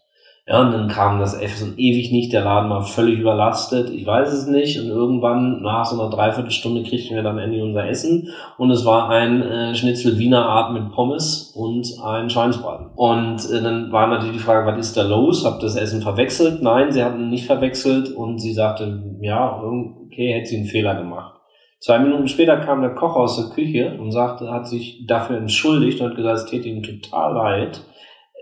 Ja, 0.47 0.61
und 0.61 0.71
dann 0.71 0.87
kam 0.87 1.19
das 1.19 1.33
Essen 1.33 1.73
ewig 1.77 2.13
nicht, 2.13 2.31
der 2.31 2.45
Laden 2.45 2.69
war 2.69 2.83
völlig 2.83 3.19
überlastet, 3.19 3.89
ich 3.89 4.05
weiß 4.05 4.31
es 4.31 4.47
nicht. 4.47 4.79
Und 4.79 4.87
irgendwann 4.87 5.61
nach 5.61 5.85
so 5.85 5.99
einer 5.99 6.09
Dreiviertelstunde 6.09 6.83
kriegten 6.83 7.13
wir 7.13 7.23
dann 7.23 7.37
endlich 7.37 7.61
unser 7.61 7.89
Essen. 7.89 8.29
Und 8.57 8.71
es 8.71 8.85
war 8.85 9.09
ein 9.09 9.41
äh, 9.41 9.75
Schnitzel 9.75 10.17
Wiener 10.17 10.45
Art 10.45 10.71
mit 10.71 10.93
Pommes 10.93 11.53
und 11.55 11.87
ein 12.05 12.29
Schweinsbraten. 12.29 12.87
Und 12.95 13.51
äh, 13.51 13.61
dann 13.61 13.91
war 13.91 14.07
natürlich 14.07 14.37
die 14.37 14.43
Frage, 14.43 14.65
was 14.65 14.79
ist 14.79 14.95
da 14.95 15.03
los? 15.03 15.45
Habt 15.45 15.61
das 15.61 15.75
Essen 15.75 16.01
verwechselt? 16.01 16.63
Nein, 16.63 16.93
sie 16.93 17.03
hatten 17.03 17.29
nicht 17.29 17.45
verwechselt. 17.45 18.15
Und 18.15 18.39
sie 18.39 18.53
sagte, 18.53 19.03
ja, 19.19 19.61
okay, 19.61 20.33
hätte 20.33 20.47
sie 20.47 20.57
einen 20.57 20.65
Fehler 20.65 20.95
gemacht. 20.95 21.38
Zwei 21.79 21.99
Minuten 21.99 22.27
später 22.27 22.57
kam 22.57 22.81
der 22.81 22.93
Koch 22.93 23.15
aus 23.15 23.37
der 23.37 23.55
Küche 23.55 23.97
und 23.97 24.11
sagte, 24.11 24.51
hat 24.51 24.67
sich 24.67 25.05
dafür 25.07 25.37
entschuldigt 25.37 26.01
und 26.01 26.09
hat 26.09 26.17
gesagt, 26.17 26.37
es 26.39 26.45
täte 26.45 26.67
ihm 26.67 26.83
total 26.83 27.33
leid. 27.33 27.81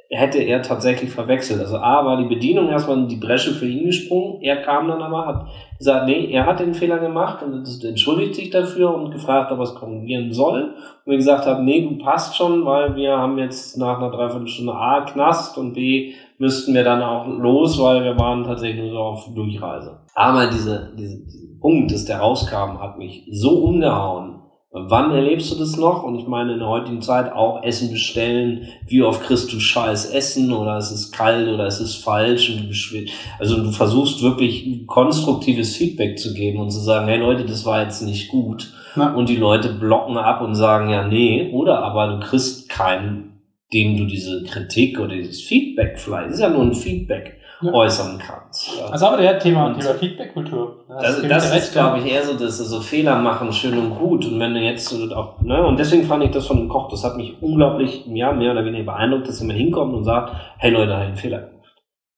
Hätte 0.09 0.39
er 0.39 0.61
tatsächlich 0.61 1.11
verwechselt. 1.11 1.59
Also 1.59 1.77
A 1.77 2.03
war 2.03 2.17
die 2.17 2.33
Bedienung 2.33 2.69
erstmal 2.69 2.97
in 2.97 3.09
die 3.09 3.17
Bresche 3.17 3.51
für 3.51 3.67
ihn 3.67 3.85
gesprungen. 3.85 4.41
Er 4.41 4.61
kam 4.61 4.87
dann 4.87 5.01
aber, 5.01 5.27
hat 5.27 5.47
gesagt, 5.77 6.07
nee, 6.07 6.31
er 6.31 6.45
hat 6.45 6.61
den 6.61 6.73
Fehler 6.73 6.97
gemacht 6.97 7.43
und 7.43 7.67
entschuldigt 7.83 8.33
sich 8.33 8.49
dafür 8.49 8.95
und 8.95 9.11
gefragt, 9.11 9.51
ob 9.51 9.59
er 9.59 9.63
es 9.63 9.75
korrigieren 9.75 10.31
soll. 10.31 10.75
Und 11.05 11.11
wir 11.11 11.17
gesagt 11.17 11.45
haben, 11.45 11.65
nee, 11.65 11.81
du 11.81 11.97
passt 12.03 12.35
schon, 12.35 12.65
weil 12.65 12.95
wir 12.95 13.17
haben 13.17 13.37
jetzt 13.37 13.77
nach 13.77 13.97
einer 13.97 14.09
Dreiviertelstunde 14.09 14.73
A 14.73 15.01
Knast 15.01 15.57
und 15.57 15.73
B 15.73 16.13
müssten 16.39 16.73
wir 16.73 16.85
dann 16.85 17.03
auch 17.03 17.27
los, 17.27 17.79
weil 17.79 18.03
wir 18.03 18.17
waren 18.17 18.45
tatsächlich 18.45 18.81
nur 18.81 18.91
so 18.91 18.99
auf 18.99 19.33
Durchreise. 19.35 19.99
Aber 20.15 20.47
diese, 20.47 20.93
diese, 20.97 21.21
Punkt, 21.59 21.91
dass 21.91 22.05
der 22.05 22.19
rauskam, 22.19 22.79
hat 22.79 22.97
mich 22.97 23.27
so 23.31 23.63
umgehauen. 23.63 24.37
Wann 24.71 25.11
erlebst 25.11 25.51
du 25.51 25.55
das 25.57 25.77
noch? 25.77 26.03
Und 26.03 26.19
ich 26.19 26.27
meine, 26.27 26.53
in 26.53 26.59
der 26.59 26.67
heutigen 26.67 27.01
Zeit 27.01 27.31
auch 27.31 27.63
Essen 27.63 27.89
bestellen. 27.89 28.67
Wie 28.85 29.01
oft 29.01 29.23
kriegst 29.23 29.51
du 29.51 29.59
scheiß 29.59 30.11
Essen 30.11 30.51
oder 30.51 30.77
es 30.77 30.91
ist 30.91 31.11
kalt 31.11 31.47
oder 31.47 31.65
es 31.65 31.79
ist 31.79 31.95
falsch 31.95 32.49
und 32.49 32.69
du 32.69 33.11
Also 33.39 33.63
du 33.63 33.71
versuchst 33.71 34.21
wirklich 34.21 34.85
konstruktives 34.85 35.75
Feedback 35.75 36.19
zu 36.19 36.33
geben 36.33 36.59
und 36.59 36.69
zu 36.69 36.79
sagen, 36.79 37.07
hey 37.07 37.17
Leute, 37.17 37.45
das 37.45 37.65
war 37.65 37.81
jetzt 37.81 38.01
nicht 38.01 38.27
gut. 38.27 38.73
Ja. 38.95 39.13
Und 39.13 39.29
die 39.29 39.35
Leute 39.35 39.69
blocken 39.69 40.17
ab 40.17 40.41
und 40.41 40.55
sagen, 40.55 40.89
ja, 40.89 41.07
nee. 41.07 41.49
Oder 41.53 41.79
aber 41.79 42.07
du 42.07 42.19
kriegst 42.19 42.69
keinen, 42.69 43.41
dem 43.73 43.97
du 43.97 44.05
diese 44.05 44.43
Kritik 44.43 44.99
oder 44.99 45.15
dieses 45.15 45.41
Feedback 45.41 45.97
vielleicht, 45.97 46.31
ist 46.31 46.39
ja 46.39 46.49
nur 46.49 46.63
ein 46.63 46.73
Feedback, 46.73 47.36
ja. 47.61 47.73
äußern 47.73 48.19
kannst. 48.19 48.69
Fall. 48.71 48.91
Also 48.91 49.07
aber 49.07 49.17
der 49.17 49.39
Thema, 49.39 49.73
Thema 49.73 49.93
Feedback-Kultur. 49.93 50.85
Das, 50.87 51.21
das, 51.21 51.27
das 51.27 51.55
ist, 51.55 51.71
glaube 51.73 51.99
ich, 51.99 52.11
eher 52.11 52.23
so, 52.23 52.33
dass 52.33 52.57
so 52.57 52.79
Fehler 52.81 53.17
machen, 53.17 53.51
schön 53.51 53.77
und 53.77 53.97
gut. 53.97 54.25
Und 54.25 54.39
wenn 54.39 54.53
du 54.53 54.59
jetzt 54.59 54.87
so 54.87 55.15
auch, 55.15 55.41
ne, 55.41 55.65
und 55.65 55.79
deswegen 55.79 56.03
fand 56.03 56.23
ich 56.23 56.31
das 56.31 56.47
von 56.47 56.57
dem 56.57 56.69
Koch, 56.69 56.89
das 56.89 57.03
hat 57.03 57.17
mich 57.17 57.41
unglaublich, 57.41 58.05
ja, 58.07 58.31
mehr 58.31 58.51
oder 58.51 58.65
weniger 58.65 58.85
beeindruckt, 58.85 59.27
dass 59.27 59.39
jemand 59.39 59.59
hinkommt 59.59 59.93
und 59.93 60.03
sagt, 60.03 60.33
hey 60.57 60.71
Leute, 60.71 60.87
da 60.87 61.01
ich 61.01 61.07
einen 61.07 61.17
Fehler 61.17 61.39
gemacht. 61.39 61.57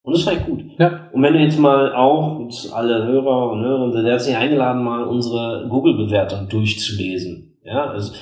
Und 0.02 0.16
das 0.16 0.24
fand 0.24 0.38
ich 0.38 0.46
gut. 0.46 0.64
Ja. 0.78 1.10
Und 1.14 1.22
wenn 1.22 1.34
du 1.34 1.40
jetzt 1.40 1.60
mal 1.60 1.94
auch, 1.94 2.40
alle 2.74 3.06
Hörer 3.06 3.52
und 3.52 3.62
Hörerinnen, 3.62 4.04
der 4.04 4.14
hat 4.14 4.22
sich 4.22 4.36
eingeladen, 4.36 4.84
mal 4.84 5.04
unsere 5.04 5.68
Google-Bewertung 5.70 6.48
durchzulesen. 6.50 7.58
Ja, 7.64 7.92
also, 7.92 8.14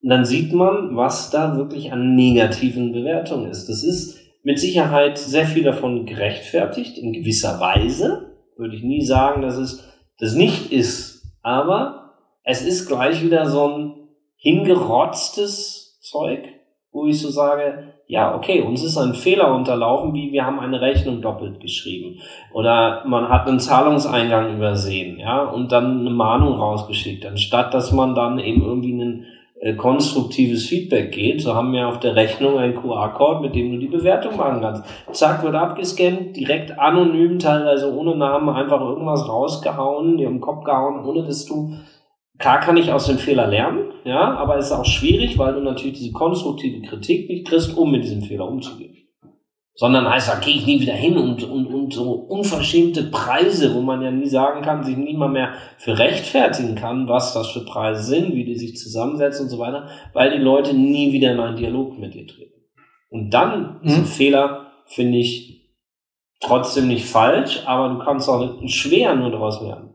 dann 0.00 0.24
sieht 0.24 0.52
man, 0.52 0.96
was 0.96 1.30
da 1.30 1.56
wirklich 1.56 1.92
an 1.92 2.14
negativen 2.14 2.92
Bewertungen 2.92 3.50
ist. 3.50 3.68
Das 3.68 3.82
ist 3.82 4.17
mit 4.48 4.58
Sicherheit 4.58 5.18
sehr 5.18 5.44
viel 5.44 5.62
davon 5.62 6.06
gerechtfertigt, 6.06 6.96
in 6.96 7.12
gewisser 7.12 7.60
Weise. 7.60 8.34
Würde 8.56 8.76
ich 8.76 8.82
nie 8.82 9.04
sagen, 9.04 9.42
dass 9.42 9.58
es 9.58 9.86
das 10.18 10.32
nicht 10.32 10.72
ist. 10.72 11.22
Aber 11.42 12.14
es 12.44 12.62
ist 12.62 12.88
gleich 12.88 13.22
wieder 13.22 13.44
so 13.44 13.68
ein 13.68 13.94
hingerotztes 14.38 16.00
Zeug, 16.00 16.48
wo 16.92 17.04
ich 17.06 17.20
so 17.20 17.28
sage, 17.28 17.92
ja, 18.06 18.34
okay, 18.34 18.62
uns 18.62 18.82
ist 18.82 18.96
ein 18.96 19.12
Fehler 19.12 19.54
unterlaufen, 19.54 20.14
wie 20.14 20.32
wir 20.32 20.46
haben 20.46 20.60
eine 20.60 20.80
Rechnung 20.80 21.20
doppelt 21.20 21.60
geschrieben. 21.60 22.22
Oder 22.54 23.04
man 23.06 23.28
hat 23.28 23.46
einen 23.46 23.60
Zahlungseingang 23.60 24.56
übersehen, 24.56 25.18
ja, 25.18 25.44
und 25.44 25.72
dann 25.72 26.00
eine 26.00 26.10
Mahnung 26.10 26.54
rausgeschickt, 26.54 27.26
anstatt 27.26 27.74
dass 27.74 27.92
man 27.92 28.14
dann 28.14 28.38
eben 28.38 28.62
irgendwie 28.62 28.94
einen 28.94 29.26
konstruktives 29.76 30.66
Feedback 30.66 31.12
geht, 31.12 31.42
so 31.42 31.54
haben 31.54 31.72
wir 31.72 31.88
auf 31.88 31.98
der 31.98 32.14
Rechnung 32.14 32.58
einen 32.58 32.76
QR-Code, 32.76 33.40
mit 33.40 33.54
dem 33.54 33.72
du 33.72 33.78
die 33.78 33.88
Bewertung 33.88 34.36
machen 34.36 34.60
kannst. 34.60 34.84
Zack, 35.12 35.42
wird 35.42 35.54
abgescannt, 35.54 36.36
direkt 36.36 36.78
anonym, 36.78 37.38
teilweise 37.38 37.92
ohne 37.92 38.16
Namen, 38.16 38.48
einfach 38.48 38.80
irgendwas 38.80 39.28
rausgehauen, 39.28 40.16
dir 40.16 40.28
im 40.28 40.40
Kopf 40.40 40.64
gehauen, 40.64 41.04
ohne 41.04 41.24
dass 41.24 41.44
du 41.44 41.74
Klar 42.38 42.60
kann 42.60 42.76
ich 42.76 42.92
aus 42.92 43.06
dem 43.06 43.18
Fehler 43.18 43.48
lernen, 43.48 43.90
ja, 44.04 44.36
aber 44.36 44.58
es 44.58 44.66
ist 44.66 44.72
auch 44.72 44.84
schwierig, 44.84 45.38
weil 45.38 45.54
du 45.54 45.60
natürlich 45.60 45.98
diese 45.98 46.12
konstruktive 46.12 46.86
Kritik 46.86 47.28
nicht 47.28 47.48
kriegst, 47.48 47.76
um 47.76 47.90
mit 47.90 48.04
diesem 48.04 48.22
Fehler 48.22 48.46
umzugehen 48.46 49.07
sondern 49.78 50.10
heißt, 50.10 50.28
da 50.28 50.40
gehe 50.40 50.56
ich 50.56 50.66
nie 50.66 50.80
wieder 50.80 50.94
hin 50.94 51.16
und, 51.16 51.44
und, 51.44 51.68
und 51.68 51.94
so 51.94 52.10
unverschämte 52.10 53.04
Preise, 53.04 53.76
wo 53.76 53.80
man 53.80 54.02
ja 54.02 54.10
nie 54.10 54.26
sagen 54.26 54.60
kann, 54.60 54.82
sich 54.82 54.96
nie 54.96 55.16
mal 55.16 55.28
mehr 55.28 55.52
für 55.78 55.96
rechtfertigen 55.96 56.74
kann, 56.74 57.06
was 57.06 57.32
das 57.32 57.52
für 57.52 57.64
Preise 57.64 58.02
sind, 58.02 58.34
wie 58.34 58.44
die 58.44 58.56
sich 58.56 58.76
zusammensetzen 58.76 59.44
und 59.44 59.50
so 59.50 59.60
weiter, 59.60 59.88
weil 60.14 60.32
die 60.32 60.42
Leute 60.42 60.74
nie 60.74 61.12
wieder 61.12 61.30
in 61.30 61.38
einen 61.38 61.56
Dialog 61.56 61.96
mit 61.96 62.12
dir 62.12 62.26
treten. 62.26 62.60
Und 63.08 63.30
dann 63.30 63.78
mhm. 63.80 63.88
ist 63.88 63.96
ein 63.98 64.06
Fehler, 64.06 64.72
finde 64.86 65.18
ich, 65.18 65.70
trotzdem 66.40 66.88
nicht 66.88 67.06
falsch, 67.06 67.62
aber 67.64 67.88
du 67.90 67.98
kannst 68.00 68.28
auch 68.28 68.60
schwer 68.66 69.14
nur 69.14 69.30
daraus 69.30 69.62
lernen. 69.62 69.94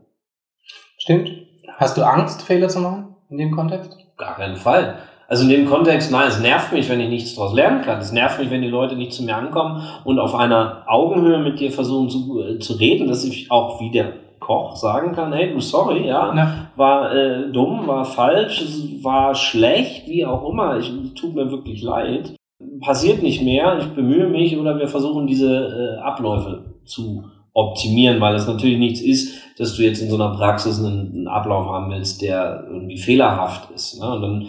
Stimmt. 0.96 1.30
Hast 1.76 1.98
du 1.98 2.02
Angst, 2.02 2.40
Fehler 2.40 2.68
zu 2.70 2.80
machen 2.80 3.16
in 3.28 3.36
dem 3.36 3.50
Kontext? 3.50 3.98
Gar 4.16 4.36
keinen 4.36 4.56
Fall. 4.56 4.98
Also 5.28 5.44
in 5.44 5.50
dem 5.50 5.66
Kontext, 5.66 6.10
nein, 6.10 6.28
es 6.28 6.40
nervt 6.40 6.72
mich, 6.72 6.88
wenn 6.88 7.00
ich 7.00 7.08
nichts 7.08 7.34
daraus 7.34 7.54
lernen 7.54 7.82
kann. 7.82 8.00
Es 8.00 8.12
nervt 8.12 8.38
mich, 8.38 8.50
wenn 8.50 8.62
die 8.62 8.68
Leute 8.68 8.96
nicht 8.96 9.12
zu 9.12 9.22
mir 9.22 9.36
ankommen 9.36 9.82
und 10.04 10.18
auf 10.18 10.34
einer 10.34 10.82
Augenhöhe 10.86 11.38
mit 11.38 11.60
dir 11.60 11.72
versuchen 11.72 12.10
zu, 12.10 12.42
äh, 12.42 12.58
zu 12.58 12.74
reden, 12.74 13.08
dass 13.08 13.24
ich 13.24 13.50
auch 13.50 13.80
wie 13.80 13.90
der 13.90 14.12
Koch 14.44 14.76
sagen 14.76 15.12
kann, 15.12 15.32
hey, 15.32 15.52
du 15.52 15.60
sorry, 15.60 16.06
ja, 16.06 16.34
ja. 16.34 16.68
war 16.76 17.14
äh, 17.14 17.50
dumm, 17.50 17.86
war 17.86 18.04
falsch, 18.04 18.62
war 19.02 19.34
schlecht, 19.34 20.06
wie 20.06 20.26
auch 20.26 20.46
immer, 20.50 20.78
ich 20.78 20.92
tut 21.14 21.34
mir 21.34 21.50
wirklich 21.50 21.82
leid. 21.82 22.34
Passiert 22.80 23.22
nicht 23.22 23.42
mehr, 23.42 23.78
ich 23.78 23.86
bemühe 23.94 24.28
mich 24.28 24.58
oder 24.58 24.78
wir 24.78 24.88
versuchen 24.88 25.26
diese 25.26 25.96
äh, 25.98 26.02
Abläufe 26.02 26.74
zu 26.84 27.24
optimieren, 27.54 28.20
weil 28.20 28.34
es 28.34 28.46
natürlich 28.46 28.78
nichts 28.78 29.00
ist, 29.00 29.34
dass 29.58 29.76
du 29.76 29.82
jetzt 29.82 30.02
in 30.02 30.10
so 30.10 30.16
einer 30.16 30.36
Praxis 30.36 30.78
einen, 30.78 31.12
einen 31.14 31.28
Ablauf 31.28 31.66
haben 31.66 31.90
willst, 31.90 32.20
der 32.20 32.64
irgendwie 32.68 32.98
fehlerhaft 32.98 33.70
ist. 33.70 34.00
Ne? 34.00 34.12
Und 34.12 34.22
dann 34.22 34.48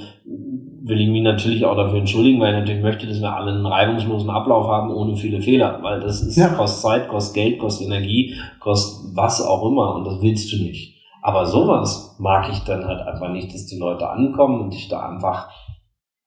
will 0.87 1.01
ich 1.01 1.09
mich 1.09 1.23
natürlich 1.23 1.65
auch 1.65 1.75
dafür 1.75 1.99
entschuldigen, 1.99 2.39
weil 2.39 2.53
ich 2.53 2.59
natürlich 2.59 2.83
möchte, 2.83 3.07
dass 3.07 3.19
wir 3.19 3.35
alle 3.35 3.51
einen 3.51 3.65
reibungslosen 3.65 4.29
Ablauf 4.29 4.67
haben, 4.67 4.91
ohne 4.91 5.15
viele 5.15 5.41
Fehler, 5.41 5.79
weil 5.81 5.99
das 5.99 6.21
ist, 6.21 6.37
ja. 6.37 6.49
kostet 6.49 6.81
Zeit, 6.81 7.07
kostet 7.07 7.35
Geld, 7.35 7.59
kostet 7.59 7.87
Energie, 7.87 8.35
kostet 8.59 9.15
was 9.15 9.41
auch 9.41 9.65
immer 9.65 9.95
und 9.95 10.05
das 10.05 10.21
willst 10.21 10.51
du 10.51 10.57
nicht. 10.57 10.95
Aber 11.23 11.47
sowas 11.47 12.15
mag 12.19 12.51
ich 12.51 12.59
dann 12.59 12.85
halt 12.85 13.01
einfach 13.01 13.31
nicht, 13.31 13.51
dass 13.51 13.65
die 13.65 13.79
Leute 13.79 14.07
ankommen 14.07 14.61
und 14.61 14.73
dich 14.73 14.87
da 14.87 15.09
einfach 15.09 15.49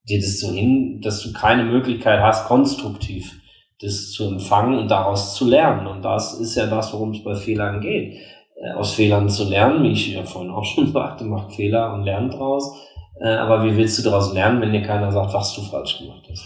dir 0.08 0.18
das 0.18 0.40
so 0.40 0.50
hin, 0.50 1.00
dass 1.02 1.22
du 1.22 1.32
keine 1.32 1.62
Möglichkeit 1.62 2.20
hast, 2.20 2.48
konstruktiv 2.48 3.40
das 3.80 4.10
zu 4.10 4.26
empfangen 4.26 4.76
und 4.76 4.90
daraus 4.90 5.36
zu 5.36 5.48
lernen. 5.48 5.86
Und 5.86 6.02
das 6.04 6.34
ist 6.40 6.56
ja 6.56 6.66
das, 6.66 6.92
worum 6.92 7.10
es 7.10 7.22
bei 7.22 7.36
Fehlern 7.36 7.80
geht. 7.80 8.18
Äh, 8.60 8.72
aus 8.72 8.94
Fehlern 8.94 9.28
zu 9.28 9.48
lernen, 9.48 9.84
wie 9.84 9.92
ich 9.92 10.14
ja 10.14 10.24
vorhin 10.24 10.50
auch 10.50 10.64
schon 10.64 10.86
sagte, 10.92 11.24
macht 11.24 11.52
Fehler 11.52 11.94
und 11.94 12.02
lernt 12.02 12.34
daraus 12.34 12.74
äh, 13.20 13.28
aber 13.28 13.64
wie 13.64 13.76
willst 13.76 13.98
du 13.98 14.02
daraus 14.02 14.32
lernen, 14.32 14.60
wenn 14.60 14.72
dir 14.72 14.82
keiner 14.82 15.10
sagt, 15.12 15.34
was 15.34 15.54
du 15.54 15.62
falsch 15.62 15.98
gemacht 15.98 16.24
hast? 16.30 16.44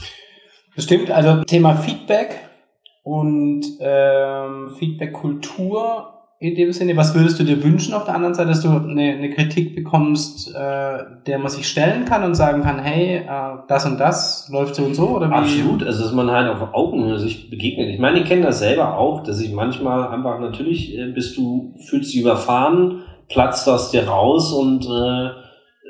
Das 0.75 0.85
stimmt. 0.85 1.11
Also 1.11 1.45
Thema 1.45 1.75
Feedback 1.77 2.39
und 3.03 3.63
ähm, 3.81 4.71
Feedback-Kultur 4.79 6.09
in 6.43 6.57
dem 6.57 6.73
Sinne. 6.73 6.97
Was 6.97 7.15
würdest 7.15 7.39
du 7.39 7.45
dir 7.45 7.63
wünschen 7.63 7.95
auf 7.95 8.05
der 8.05 8.17
anderen 8.17 8.35
Seite, 8.35 8.49
dass 8.49 8.63
du 8.63 8.71
eine, 8.71 9.13
eine 9.13 9.31
Kritik 9.31 9.77
bekommst, 9.77 10.53
äh, 10.53 10.99
der 11.27 11.39
man 11.39 11.49
sich 11.49 11.69
stellen 11.69 12.05
kann 12.05 12.25
und 12.25 12.35
sagen 12.35 12.63
kann, 12.63 12.81
hey, 12.81 13.19
äh, 13.19 13.59
das 13.69 13.87
und 13.87 13.99
das 13.99 14.49
läuft 14.51 14.75
so 14.75 14.83
und 14.83 14.95
so? 14.95 15.11
Oder 15.11 15.31
wie? 15.31 15.35
Absolut. 15.35 15.85
Also 15.85 16.03
dass 16.03 16.13
man 16.13 16.31
halt 16.31 16.49
auf 16.49 16.75
Augenhöhe 16.75 17.19
sich 17.19 17.49
begegnet. 17.49 17.91
Ich 17.91 18.01
meine, 18.01 18.21
ich 18.21 18.25
kenne 18.25 18.43
das 18.43 18.59
selber 18.59 18.99
auch, 18.99 19.23
dass 19.23 19.41
ich 19.41 19.53
manchmal 19.53 20.09
einfach 20.09 20.41
natürlich 20.41 20.99
äh, 20.99 21.13
bist 21.13 21.37
du, 21.37 21.75
fühlst 21.87 22.13
dich 22.13 22.23
überfahren, 22.23 23.03
platzt 23.29 23.69
aus 23.69 23.93
dir 23.93 24.09
raus 24.09 24.53
und 24.53 24.85
äh, 24.85 25.42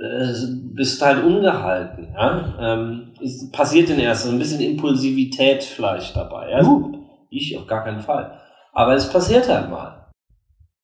äh, 0.03 0.35
bist 0.75 1.01
halt 1.01 1.25
ungehalten. 1.25 2.09
Ja? 2.13 2.55
Ähm, 2.61 3.13
es 3.23 3.51
passiert 3.53 3.89
in 3.91 4.01
erster 4.01 4.31
ein 4.31 4.39
bisschen 4.39 4.61
Impulsivität 4.61 5.63
vielleicht 5.63 6.17
dabei. 6.17 6.51
Ja? 6.51 6.65
Uh. 6.67 6.99
Ich 7.31 7.57
auf 7.57 7.67
gar 7.67 7.85
keinen 7.85 8.01
Fall. 8.01 8.39
Aber 8.73 8.95
es 8.95 9.11
passiert 9.11 9.49
halt 9.49 9.71
mal. 9.71 10.11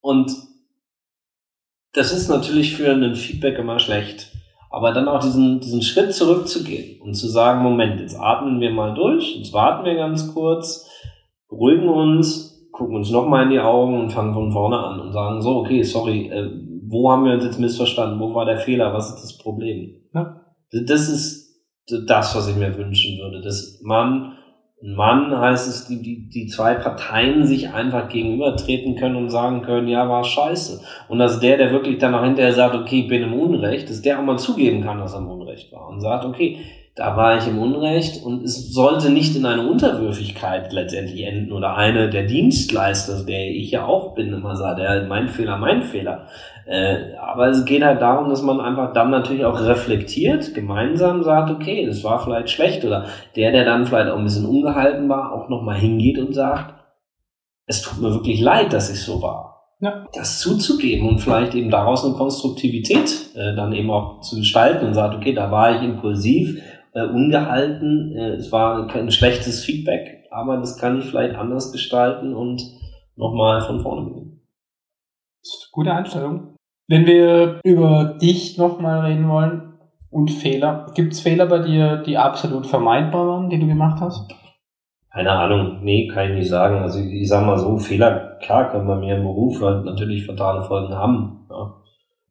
Und 0.00 0.30
das 1.92 2.12
ist 2.12 2.28
natürlich 2.28 2.76
für 2.76 2.92
einen 2.92 3.16
Feedback 3.16 3.58
immer 3.58 3.78
schlecht. 3.78 4.32
Aber 4.70 4.92
dann 4.92 5.08
auch 5.08 5.20
diesen, 5.20 5.60
diesen 5.60 5.82
Schritt 5.82 6.14
zurückzugehen 6.14 7.00
und 7.00 7.14
zu 7.14 7.26
sagen, 7.26 7.62
Moment, 7.62 8.00
jetzt 8.00 8.18
atmen 8.18 8.60
wir 8.60 8.70
mal 8.70 8.94
durch, 8.94 9.36
jetzt 9.36 9.52
warten 9.52 9.84
wir 9.84 9.94
ganz 9.94 10.32
kurz, 10.32 10.88
beruhigen 11.48 11.88
uns, 11.88 12.68
gucken 12.70 12.96
uns 12.96 13.10
nochmal 13.10 13.44
in 13.44 13.50
die 13.50 13.60
Augen 13.60 13.98
und 13.98 14.12
fangen 14.12 14.34
von 14.34 14.52
vorne 14.52 14.78
an 14.78 15.00
und 15.00 15.12
sagen 15.12 15.40
so, 15.40 15.56
okay, 15.56 15.82
sorry, 15.82 16.28
äh, 16.28 16.50
wo 16.90 17.10
haben 17.10 17.24
wir 17.24 17.32
uns 17.32 17.44
jetzt 17.44 17.60
missverstanden? 17.60 18.20
Wo 18.20 18.34
war 18.34 18.44
der 18.44 18.58
Fehler? 18.58 18.92
Was 18.92 19.10
ist 19.10 19.22
das 19.22 19.38
Problem? 19.38 19.94
Ja. 20.14 20.40
Das 20.70 21.08
ist 21.08 21.48
das, 22.06 22.34
was 22.36 22.48
ich 22.48 22.56
mir 22.56 22.76
wünschen 22.76 23.18
würde. 23.18 23.40
Dass 23.40 23.80
man, 23.82 24.34
ein 24.82 24.94
Mann 24.94 25.36
heißt 25.36 25.68
es, 25.68 25.86
die, 25.86 26.02
die, 26.02 26.28
die 26.28 26.46
zwei 26.46 26.74
Parteien 26.74 27.46
sich 27.46 27.70
einfach 27.70 28.08
gegenübertreten 28.08 28.96
können 28.96 29.16
und 29.16 29.30
sagen 29.30 29.62
können, 29.62 29.88
ja, 29.88 30.08
war 30.08 30.24
scheiße. 30.24 30.80
Und 31.08 31.18
dass 31.18 31.40
der, 31.40 31.56
der 31.56 31.72
wirklich 31.72 31.98
dann 31.98 32.14
auch 32.14 32.24
hinterher 32.24 32.52
sagt, 32.52 32.74
okay, 32.74 33.00
ich 33.00 33.08
bin 33.08 33.22
im 33.22 33.34
Unrecht, 33.34 33.88
dass 33.88 34.02
der 34.02 34.18
auch 34.18 34.24
mal 34.24 34.38
zugeben 34.38 34.82
kann, 34.82 34.98
dass 34.98 35.14
er 35.14 35.20
im 35.20 35.28
Unrecht 35.28 35.72
war 35.72 35.88
und 35.88 36.00
sagt, 36.00 36.24
okay, 36.24 36.58
da 36.98 37.16
war 37.16 37.38
ich 37.38 37.46
im 37.46 37.60
Unrecht 37.60 38.24
und 38.24 38.42
es 38.42 38.72
sollte 38.72 39.10
nicht 39.10 39.36
in 39.36 39.46
eine 39.46 39.68
Unterwürfigkeit 39.68 40.72
letztendlich 40.72 41.22
enden 41.22 41.52
oder 41.52 41.76
eine 41.76 42.10
der 42.10 42.24
Dienstleister, 42.24 43.24
der 43.24 43.50
ich 43.52 43.70
ja 43.70 43.84
auch 43.84 44.16
bin, 44.16 44.32
immer 44.32 44.56
sagt, 44.56 44.80
ja, 44.80 45.00
mein 45.04 45.28
Fehler, 45.28 45.58
mein 45.58 45.84
Fehler. 45.84 46.26
Äh, 46.66 47.14
aber 47.16 47.50
es 47.50 47.64
geht 47.64 47.84
halt 47.84 48.02
darum, 48.02 48.28
dass 48.28 48.42
man 48.42 48.60
einfach 48.60 48.92
dann 48.92 49.10
natürlich 49.10 49.44
auch 49.44 49.60
reflektiert, 49.60 50.54
gemeinsam 50.54 51.22
sagt, 51.22 51.52
okay, 51.52 51.86
das 51.86 52.02
war 52.02 52.18
vielleicht 52.18 52.50
schlecht 52.50 52.84
oder 52.84 53.06
der, 53.36 53.52
der 53.52 53.64
dann 53.64 53.86
vielleicht 53.86 54.10
auch 54.10 54.18
ein 54.18 54.24
bisschen 54.24 54.46
ungehalten 54.46 55.08
war, 55.08 55.32
auch 55.32 55.48
nochmal 55.48 55.78
hingeht 55.78 56.18
und 56.18 56.34
sagt, 56.34 56.74
es 57.66 57.80
tut 57.80 58.02
mir 58.02 58.12
wirklich 58.12 58.40
leid, 58.40 58.72
dass 58.72 58.90
ich 58.90 59.00
so 59.00 59.22
war. 59.22 59.76
Ja. 59.80 60.06
Das 60.12 60.40
zuzugeben 60.40 61.08
und 61.08 61.20
vielleicht 61.20 61.54
eben 61.54 61.70
daraus 61.70 62.04
eine 62.04 62.14
Konstruktivität 62.14 63.36
äh, 63.36 63.54
dann 63.54 63.72
eben 63.72 63.92
auch 63.92 64.20
zu 64.20 64.34
gestalten 64.34 64.84
und 64.84 64.94
sagt, 64.94 65.14
okay, 65.14 65.32
da 65.32 65.52
war 65.52 65.76
ich 65.76 65.82
impulsiv, 65.82 66.60
äh, 66.98 67.06
ungehalten, 67.06 68.12
äh, 68.16 68.34
es 68.34 68.50
war 68.50 68.86
kein 68.88 69.10
schlechtes 69.10 69.64
Feedback, 69.64 70.26
aber 70.30 70.56
das 70.56 70.76
kann 70.78 70.98
ich 70.98 71.04
vielleicht 71.04 71.36
anders 71.36 71.72
gestalten 71.72 72.34
und 72.34 72.62
nochmal 73.16 73.60
von 73.62 73.80
vorne 73.80 74.08
beginnen. 74.08 74.40
Gute 75.72 75.92
Einstellung. 75.92 76.56
Wenn 76.88 77.06
wir 77.06 77.60
über 77.64 78.16
dich 78.20 78.56
nochmal 78.58 79.00
reden 79.06 79.28
wollen 79.28 79.74
und 80.10 80.30
Fehler, 80.30 80.86
gibt 80.94 81.12
es 81.12 81.20
Fehler 81.20 81.46
bei 81.46 81.58
dir, 81.58 81.98
die 81.98 82.16
absolut 82.16 82.66
vermeidbar 82.66 83.26
waren, 83.26 83.50
die 83.50 83.58
du 83.58 83.66
gemacht 83.66 84.00
hast? 84.00 84.32
Keine 85.12 85.32
Ahnung, 85.32 85.80
nee, 85.82 86.06
kann 86.08 86.30
ich 86.30 86.38
nicht 86.38 86.48
sagen. 86.48 86.78
Also 86.78 87.00
ich 87.00 87.28
sag 87.28 87.44
mal 87.44 87.58
so, 87.58 87.78
Fehler, 87.78 88.38
klar 88.40 88.70
können 88.70 88.86
bei 88.86 88.96
mir 88.96 89.16
im 89.16 89.22
Beruf 89.22 89.60
halt 89.60 89.84
natürlich 89.84 90.26
fatale 90.26 90.62
Folgen 90.62 90.94
haben. 90.94 91.46
Ja. 91.50 91.74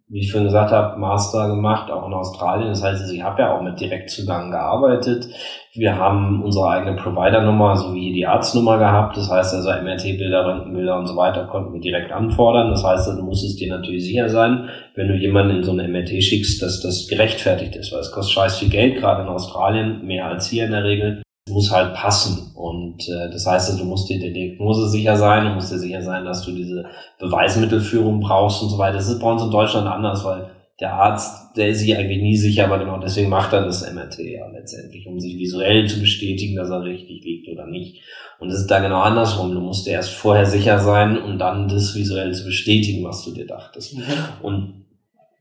Wie 0.09 0.19
ich 0.19 0.31
vorhin 0.31 0.47
gesagt 0.47 0.71
habe, 0.71 0.97
Master 0.97 1.49
gemacht, 1.49 1.91
auch 1.91 2.07
in 2.07 2.13
Australien. 2.13 2.69
Das 2.69 2.81
heißt, 2.81 3.11
ich 3.11 3.21
habe 3.21 3.41
ja 3.41 3.53
auch 3.53 3.61
mit 3.61 3.77
Direktzugang 3.77 4.51
gearbeitet. 4.51 5.27
Wir 5.73 5.97
haben 5.97 6.41
unsere 6.43 6.69
eigene 6.69 6.95
Provider-Nummer 6.95 7.75
sowie 7.75 8.13
die 8.13 8.25
Arztnummer 8.25 8.77
gehabt. 8.77 9.17
Das 9.17 9.29
heißt 9.29 9.53
also 9.53 9.69
MRT-Bilder, 9.69 10.45
Röntgenbilder 10.45 10.97
und 10.97 11.07
so 11.07 11.17
weiter 11.17 11.45
konnten 11.47 11.73
wir 11.73 11.81
direkt 11.81 12.13
anfordern. 12.13 12.69
Das 12.69 12.85
heißt, 12.85 13.17
du 13.17 13.21
musstest 13.21 13.59
dir 13.59 13.69
natürlich 13.69 14.05
sicher 14.05 14.29
sein, 14.29 14.69
wenn 14.95 15.09
du 15.09 15.15
jemanden 15.15 15.57
in 15.57 15.63
so 15.63 15.73
eine 15.73 15.85
MRT 15.89 16.23
schickst, 16.23 16.61
dass 16.61 16.79
das 16.79 17.07
gerechtfertigt 17.09 17.75
ist, 17.75 17.91
weil 17.91 17.99
es 17.99 18.11
kostet 18.11 18.33
scheiß 18.33 18.59
viel 18.59 18.69
Geld, 18.69 18.99
gerade 18.99 19.23
in 19.23 19.27
Australien, 19.27 20.05
mehr 20.05 20.25
als 20.25 20.47
hier 20.47 20.65
in 20.65 20.71
der 20.71 20.85
Regel 20.85 21.21
muss 21.49 21.71
halt 21.71 21.93
passen. 21.93 22.51
Und 22.55 23.07
äh, 23.07 23.29
das 23.31 23.45
heißt, 23.45 23.71
also, 23.71 23.83
du 23.83 23.89
musst 23.89 24.09
dir 24.09 24.19
der 24.19 24.31
Diagnose 24.31 24.89
sicher 24.89 25.15
sein, 25.15 25.45
du 25.45 25.49
musst 25.51 25.71
dir 25.71 25.79
sicher 25.79 26.01
sein, 26.01 26.25
dass 26.25 26.43
du 26.43 26.51
diese 26.51 26.85
Beweismittelführung 27.19 28.19
brauchst 28.19 28.63
und 28.63 28.69
so 28.69 28.77
weiter. 28.77 28.97
Das 28.97 29.09
ist 29.09 29.19
bei 29.19 29.31
uns 29.31 29.43
in 29.43 29.51
Deutschland 29.51 29.87
anders, 29.87 30.23
weil 30.25 30.49
der 30.79 30.93
Arzt, 30.93 31.57
der 31.57 31.69
ist 31.69 31.79
sich 31.79 31.97
eigentlich 31.97 32.21
nie 32.21 32.37
sicher, 32.37 32.65
aber 32.65 32.77
genau 32.77 32.99
deswegen 32.99 33.29
macht 33.29 33.51
er 33.51 33.65
das 33.65 33.91
MRT 33.91 34.19
ja 34.19 34.47
letztendlich, 34.47 35.07
um 35.07 35.19
sich 35.19 35.37
visuell 35.37 35.87
zu 35.87 35.99
bestätigen, 35.99 36.55
dass 36.55 36.69
er 36.69 36.83
richtig 36.83 37.23
liegt 37.23 37.49
oder 37.49 37.65
nicht. 37.65 38.03
Und 38.39 38.49
es 38.49 38.59
ist 38.59 38.67
da 38.67 38.79
genau 38.79 39.01
andersrum. 39.01 39.53
Du 39.53 39.59
musst 39.59 39.87
dir 39.87 39.93
erst 39.93 40.11
vorher 40.11 40.45
sicher 40.45 40.79
sein 40.79 41.17
und 41.17 41.39
dann 41.39 41.67
das 41.67 41.95
visuell 41.95 42.33
zu 42.33 42.45
bestätigen, 42.45 43.03
was 43.03 43.25
du 43.25 43.31
dir 43.31 43.47
dachtest. 43.47 43.97
Mhm. 43.97 44.03
Und 44.43 44.85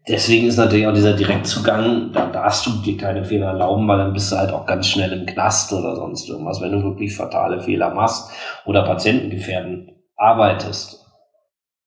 deswegen 0.09 0.47
ist 0.47 0.57
natürlich 0.57 0.87
auch 0.87 0.93
dieser 0.93 1.15
Direktzugang, 1.15 2.13
da 2.13 2.27
darfst 2.27 2.67
du 2.67 2.71
dir 2.83 2.97
keine 2.97 3.25
Fehler 3.25 3.49
erlauben, 3.49 3.87
weil 3.89 3.99
dann 3.99 4.13
bist 4.13 4.31
du 4.33 4.37
halt 4.37 4.53
auch 4.53 4.67
ganz 4.67 4.89
schnell 4.89 5.13
im 5.13 5.27
Knast 5.27 5.73
oder 5.73 5.97
sonst 5.97 6.29
irgendwas, 6.29 6.61
wenn 6.61 6.73
du 6.73 6.83
wirklich 6.83 7.15
fatale 7.15 7.61
Fehler 7.61 7.93
machst 7.95 8.31
oder 8.65 8.83
Patientengefährden 8.83 9.93
arbeitest. 10.17 11.05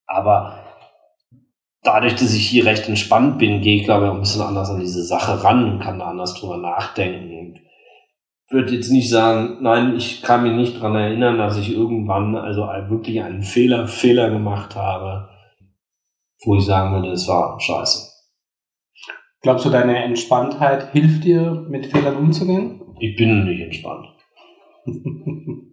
Aber 0.06 0.66
dadurch, 1.84 2.16
dass 2.16 2.34
ich 2.34 2.48
hier 2.48 2.66
recht 2.66 2.88
entspannt 2.88 3.38
bin, 3.38 3.62
gehe 3.62 3.78
ich 3.78 3.86
glaube 3.86 4.06
ich 4.06 4.12
auch 4.12 4.16
ein 4.16 4.22
bisschen 4.22 4.42
anders 4.42 4.70
an 4.70 4.80
diese 4.80 5.04
Sache 5.04 5.44
ran 5.44 5.72
und 5.72 5.80
kann 5.80 6.00
da 6.00 6.08
anders 6.08 6.34
drüber 6.36 6.58
nachdenken 6.58 7.40
und 7.40 7.60
würde 8.52 8.74
jetzt 8.74 8.90
nicht 8.90 9.10
sagen, 9.10 9.58
nein, 9.62 9.96
ich 9.96 10.24
kann 10.24 10.44
mich 10.44 10.54
nicht 10.54 10.82
dran 10.82 10.96
erinnern, 10.96 11.38
dass 11.38 11.58
ich 11.58 11.72
irgendwann 11.72 12.36
also 12.36 12.62
wirklich 12.90 13.22
einen 13.22 13.44
Fehler, 13.44 13.88
Fehler 13.88 14.32
gemacht 14.32 14.76
habe, 14.76 15.30
wo 16.44 16.56
ich 16.56 16.66
sagen 16.66 16.94
würde, 16.94 17.12
es 17.12 17.28
war 17.28 17.60
scheiße. 17.60 18.09
Glaubst 19.41 19.65
du, 19.65 19.69
deine 19.69 20.03
Entspanntheit 20.03 20.91
hilft 20.91 21.24
dir, 21.24 21.65
mit 21.69 21.86
Fehlern 21.86 22.17
umzugehen? 22.17 22.81
Ich 23.00 23.15
bin 23.15 23.46
nicht 23.46 23.62
entspannt. 23.62 24.08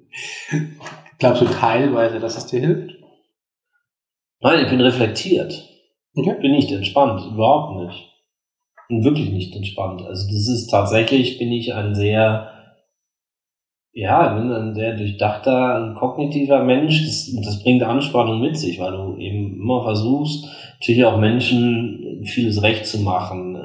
Glaubst 1.18 1.42
du 1.42 1.46
teilweise, 1.46 2.20
dass 2.20 2.36
es 2.36 2.46
dir 2.46 2.60
hilft? 2.60 2.94
Nein, 4.40 4.64
ich 4.64 4.70
bin 4.70 4.80
reflektiert. 4.80 5.68
Okay. 6.14 6.32
Ich 6.36 6.40
bin 6.40 6.52
nicht 6.52 6.70
entspannt, 6.70 7.22
überhaupt 7.32 7.82
nicht. 7.82 8.12
Bin 8.88 9.04
wirklich 9.04 9.30
nicht 9.30 9.56
entspannt. 9.56 10.02
Also 10.02 10.26
das 10.28 10.48
ist 10.48 10.68
tatsächlich, 10.68 11.38
bin 11.38 11.50
ich 11.50 11.74
ein 11.74 11.94
sehr, 11.94 12.52
ja, 13.92 14.34
bin 14.34 14.52
ein 14.52 14.74
sehr 14.74 14.96
durchdachter, 14.96 15.74
ein 15.74 15.94
kognitiver 15.96 16.62
Mensch. 16.62 17.04
Das, 17.04 17.34
das 17.44 17.62
bringt 17.64 17.82
Anspannung 17.82 18.40
mit 18.40 18.56
sich, 18.56 18.78
weil 18.78 18.92
du 18.92 19.16
eben 19.16 19.60
immer 19.60 19.82
versuchst, 19.82 20.46
natürlich 20.80 21.04
auch 21.04 21.18
Menschen 21.18 22.22
vieles 22.24 22.62
recht 22.62 22.86
zu 22.86 23.00
machen, 23.00 23.55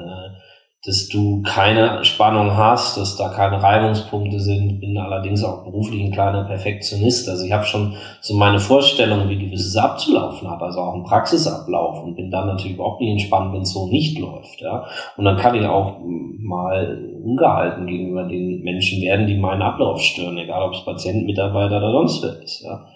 dass 0.84 1.08
du 1.08 1.42
keine 1.42 2.04
Spannung 2.04 2.56
hast, 2.56 2.96
dass 2.96 3.16
da 3.16 3.28
keine 3.28 3.62
Reibungspunkte 3.62 4.40
sind. 4.40 4.80
Bin 4.80 4.98
allerdings 4.98 5.44
auch 5.44 5.62
beruflich 5.62 6.02
ein 6.02 6.10
kleiner 6.10 6.42
Perfektionist. 6.42 7.28
Also 7.28 7.44
ich 7.44 7.52
habe 7.52 7.64
schon 7.64 7.94
so 8.20 8.34
meine 8.34 8.58
Vorstellung, 8.58 9.28
wie 9.28 9.38
gewisses 9.38 9.76
abzulaufen 9.76 10.50
hat, 10.50 10.60
also 10.60 10.80
auch 10.80 10.94
ein 10.94 11.04
Praxisablauf 11.04 12.02
und 12.02 12.16
bin 12.16 12.32
dann 12.32 12.48
natürlich 12.48 12.74
überhaupt 12.74 13.00
nicht 13.00 13.12
entspannt, 13.12 13.52
wenn 13.54 13.62
es 13.62 13.72
so 13.72 13.86
nicht 13.86 14.18
läuft. 14.18 14.60
Ja? 14.60 14.84
Und 15.16 15.24
dann 15.24 15.36
kann 15.36 15.54
ich 15.54 15.64
auch 15.64 15.98
mal 16.00 16.98
ungehalten 17.24 17.86
gegenüber 17.86 18.24
den 18.24 18.62
Menschen 18.62 19.00
werden, 19.02 19.28
die 19.28 19.36
meinen 19.36 19.62
Ablauf 19.62 20.00
stören, 20.00 20.36
egal 20.36 20.62
ob 20.62 20.72
es 20.72 20.84
Patient, 20.84 21.24
Mitarbeiter 21.24 21.76
oder 21.76 21.92
sonst 21.92 22.24
wer 22.24 22.42
ist. 22.42 22.60
Ja? 22.64 22.86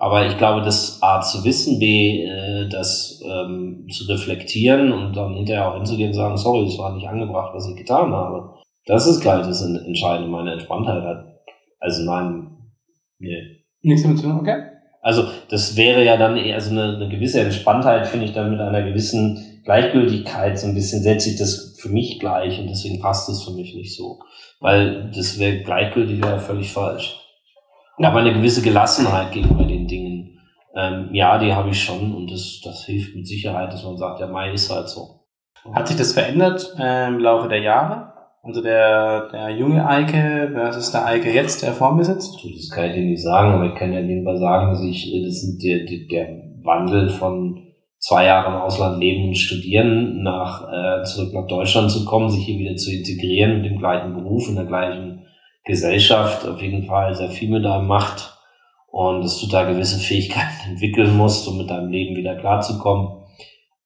Aber 0.00 0.26
ich 0.26 0.38
glaube, 0.38 0.62
das 0.62 0.98
A 1.02 1.20
zu 1.20 1.44
wissen, 1.44 1.78
B, 1.78 2.24
äh, 2.24 2.68
das 2.70 3.20
ähm, 3.22 3.86
zu 3.92 4.04
reflektieren 4.04 4.92
und 4.92 5.14
dann 5.14 5.34
hinterher 5.34 5.68
auch 5.68 5.76
hinzugehen 5.76 6.08
und 6.08 6.14
sagen, 6.14 6.38
sorry, 6.38 6.64
das 6.64 6.78
war 6.78 6.94
nicht 6.94 7.06
angebracht, 7.06 7.52
was 7.54 7.68
ich 7.68 7.76
getan 7.76 8.10
habe. 8.10 8.54
Das 8.86 9.06
ist 9.06 9.20
gleich 9.20 9.46
das 9.46 9.60
Entscheidende, 9.62 10.30
meine 10.30 10.54
Entspanntheit 10.54 11.02
hat. 11.02 11.26
Also 11.80 12.02
nein, 12.04 12.48
nee. 13.18 13.62
Nichts 13.82 14.02
damit 14.02 14.18
zu 14.18 14.24
tun, 14.24 14.40
okay. 14.40 14.62
Also 15.02 15.24
das 15.50 15.76
wäre 15.76 16.02
ja 16.02 16.16
dann 16.16 16.38
eher, 16.38 16.54
also 16.54 16.70
eine, 16.70 16.96
eine 16.96 17.08
gewisse 17.10 17.42
Entspanntheit 17.42 18.06
finde 18.06 18.24
ich 18.24 18.32
dann 18.32 18.50
mit 18.50 18.60
einer 18.60 18.82
gewissen 18.82 19.60
Gleichgültigkeit 19.64 20.58
so 20.58 20.66
ein 20.66 20.74
bisschen 20.74 21.02
setze 21.02 21.30
ich 21.30 21.36
das 21.36 21.76
für 21.78 21.90
mich 21.90 22.18
gleich 22.18 22.58
und 22.58 22.68
deswegen 22.68 23.00
passt 23.00 23.28
es 23.28 23.44
für 23.44 23.52
mich 23.52 23.74
nicht 23.74 23.94
so. 23.94 24.20
Weil 24.60 25.10
das 25.14 25.38
wäre 25.38 25.62
gleichgültig 25.62 26.22
wäre 26.22 26.40
völlig 26.40 26.72
falsch. 26.72 27.18
Aber 27.98 28.20
eine 28.20 28.32
gewisse 28.32 28.62
Gelassenheit 28.62 29.32
gegenüber 29.32 29.64
ähm, 30.74 31.10
ja, 31.12 31.38
die 31.38 31.52
habe 31.52 31.70
ich 31.70 31.82
schon 31.82 32.14
und 32.14 32.30
das, 32.30 32.60
das 32.64 32.84
hilft 32.84 33.16
mit 33.16 33.26
Sicherheit, 33.26 33.72
dass 33.72 33.84
man 33.84 33.96
sagt, 33.96 34.20
ja, 34.20 34.26
Mai 34.26 34.52
ist 34.52 34.70
halt 34.70 34.88
so. 34.88 35.20
Hat 35.72 35.88
sich 35.88 35.96
das 35.96 36.12
verändert 36.12 36.74
äh, 36.78 37.08
im 37.08 37.18
Laufe 37.18 37.48
der 37.48 37.60
Jahre? 37.60 38.12
Also 38.42 38.62
der, 38.62 39.28
der 39.30 39.50
junge 39.50 39.86
Eike 39.86 40.50
versus 40.54 40.90
der 40.92 41.04
Eike 41.04 41.30
jetzt, 41.30 41.62
der 41.62 41.72
vor 41.72 41.94
mir 41.94 42.04
sitzt? 42.04 42.38
Das 42.42 42.70
kann 42.70 42.86
ich 42.86 42.94
dir 42.94 43.04
nicht 43.04 43.22
sagen, 43.22 43.52
aber 43.52 43.66
ich 43.66 43.74
kann 43.74 43.92
ja 43.92 44.00
nebenbei 44.00 44.36
sagen, 44.36 44.70
dass 44.70 44.82
ich, 44.82 45.12
das 45.26 45.42
ist 45.42 45.58
der, 45.62 45.84
der, 45.84 46.06
der 46.10 46.42
Wandel 46.62 47.10
von 47.10 47.66
zwei 47.98 48.24
Jahren 48.24 48.54
im 48.54 48.60
Ausland 48.60 48.98
leben 48.98 49.28
und 49.28 49.34
studieren, 49.36 50.22
nach, 50.22 50.66
äh, 50.72 51.04
zurück 51.04 51.34
nach 51.34 51.46
Deutschland 51.46 51.90
zu 51.90 52.06
kommen, 52.06 52.30
sich 52.30 52.46
hier 52.46 52.58
wieder 52.58 52.76
zu 52.76 52.90
integrieren 52.90 53.60
mit 53.60 53.70
dem 53.70 53.78
gleichen 53.78 54.14
Beruf, 54.14 54.48
in 54.48 54.54
der 54.54 54.64
gleichen 54.64 55.26
Gesellschaft 55.64 56.48
auf 56.48 56.62
jeden 56.62 56.84
Fall 56.84 57.14
sehr 57.14 57.28
viel 57.28 57.50
mit 57.50 57.66
einem 57.66 57.86
macht 57.86 58.39
und 58.90 59.22
dass 59.22 59.40
du 59.40 59.48
da 59.48 59.64
gewisse 59.64 59.98
Fähigkeiten 59.98 60.48
entwickeln 60.70 61.16
musst, 61.16 61.46
um 61.48 61.58
mit 61.58 61.70
deinem 61.70 61.90
Leben 61.90 62.16
wieder 62.16 62.36
klarzukommen. 62.36 63.20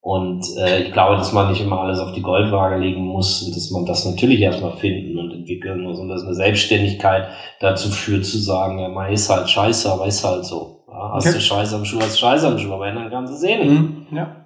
Und 0.01 0.45
äh, 0.57 0.83
ich 0.83 0.93
glaube, 0.93 1.17
dass 1.17 1.33
man 1.33 1.49
nicht 1.49 1.61
immer 1.61 1.79
alles 1.79 1.97
auf 1.97 2.11
die 2.11 2.21
Goldwaage 2.21 2.77
legen 2.77 3.01
muss 3.03 3.41
und 3.41 3.55
dass 3.55 3.71
man 3.71 3.87
das 3.87 4.05
natürlich 4.05 4.39
erstmal 4.39 4.73
finden 4.73 5.17
und 5.17 5.31
entwickeln 5.31 5.81
muss 5.81 5.97
und 5.97 6.09
dass 6.09 6.23
eine 6.23 6.35
Selbstständigkeit 6.35 7.29
dazu 7.59 7.89
führt 7.89 8.23
zu 8.23 8.37
sagen, 8.37 8.77
ja, 8.77 8.87
man 8.87 9.11
ist 9.11 9.31
halt 9.31 9.49
scheiße, 9.49 9.91
aber 9.91 10.05
ist 10.05 10.23
halt 10.23 10.45
so. 10.45 10.83
Ja, 10.87 11.13
hast 11.13 11.25
okay. 11.25 11.35
du 11.35 11.41
Scheiße 11.41 11.75
am 11.75 11.85
Schuh, 11.85 11.99
hast 12.01 12.17
du 12.17 12.19
Scheiße 12.19 12.47
am 12.47 12.59
Schuh, 12.59 12.73
aber 12.73 12.87
ändern 12.87 13.09
kannst 13.09 13.33
du 13.33 13.37
es 13.37 13.43
eh 13.43 13.57
nicht. 13.57 13.71
Mhm, 13.71 14.07
ja. 14.11 14.45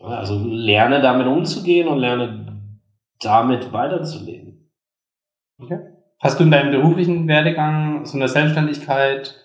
Also 0.00 0.38
lerne 0.44 1.00
damit 1.00 1.26
umzugehen 1.26 1.88
und 1.88 1.98
lerne 1.98 2.70
damit 3.20 3.72
weiterzuleben. 3.72 4.70
Okay. 5.60 5.80
Hast 6.20 6.38
du 6.38 6.44
in 6.44 6.52
deinem 6.52 6.70
beruflichen 6.70 7.26
Werdegang, 7.26 8.04
so 8.06 8.16
einer 8.16 8.28
Selbstständigkeit, 8.28 9.43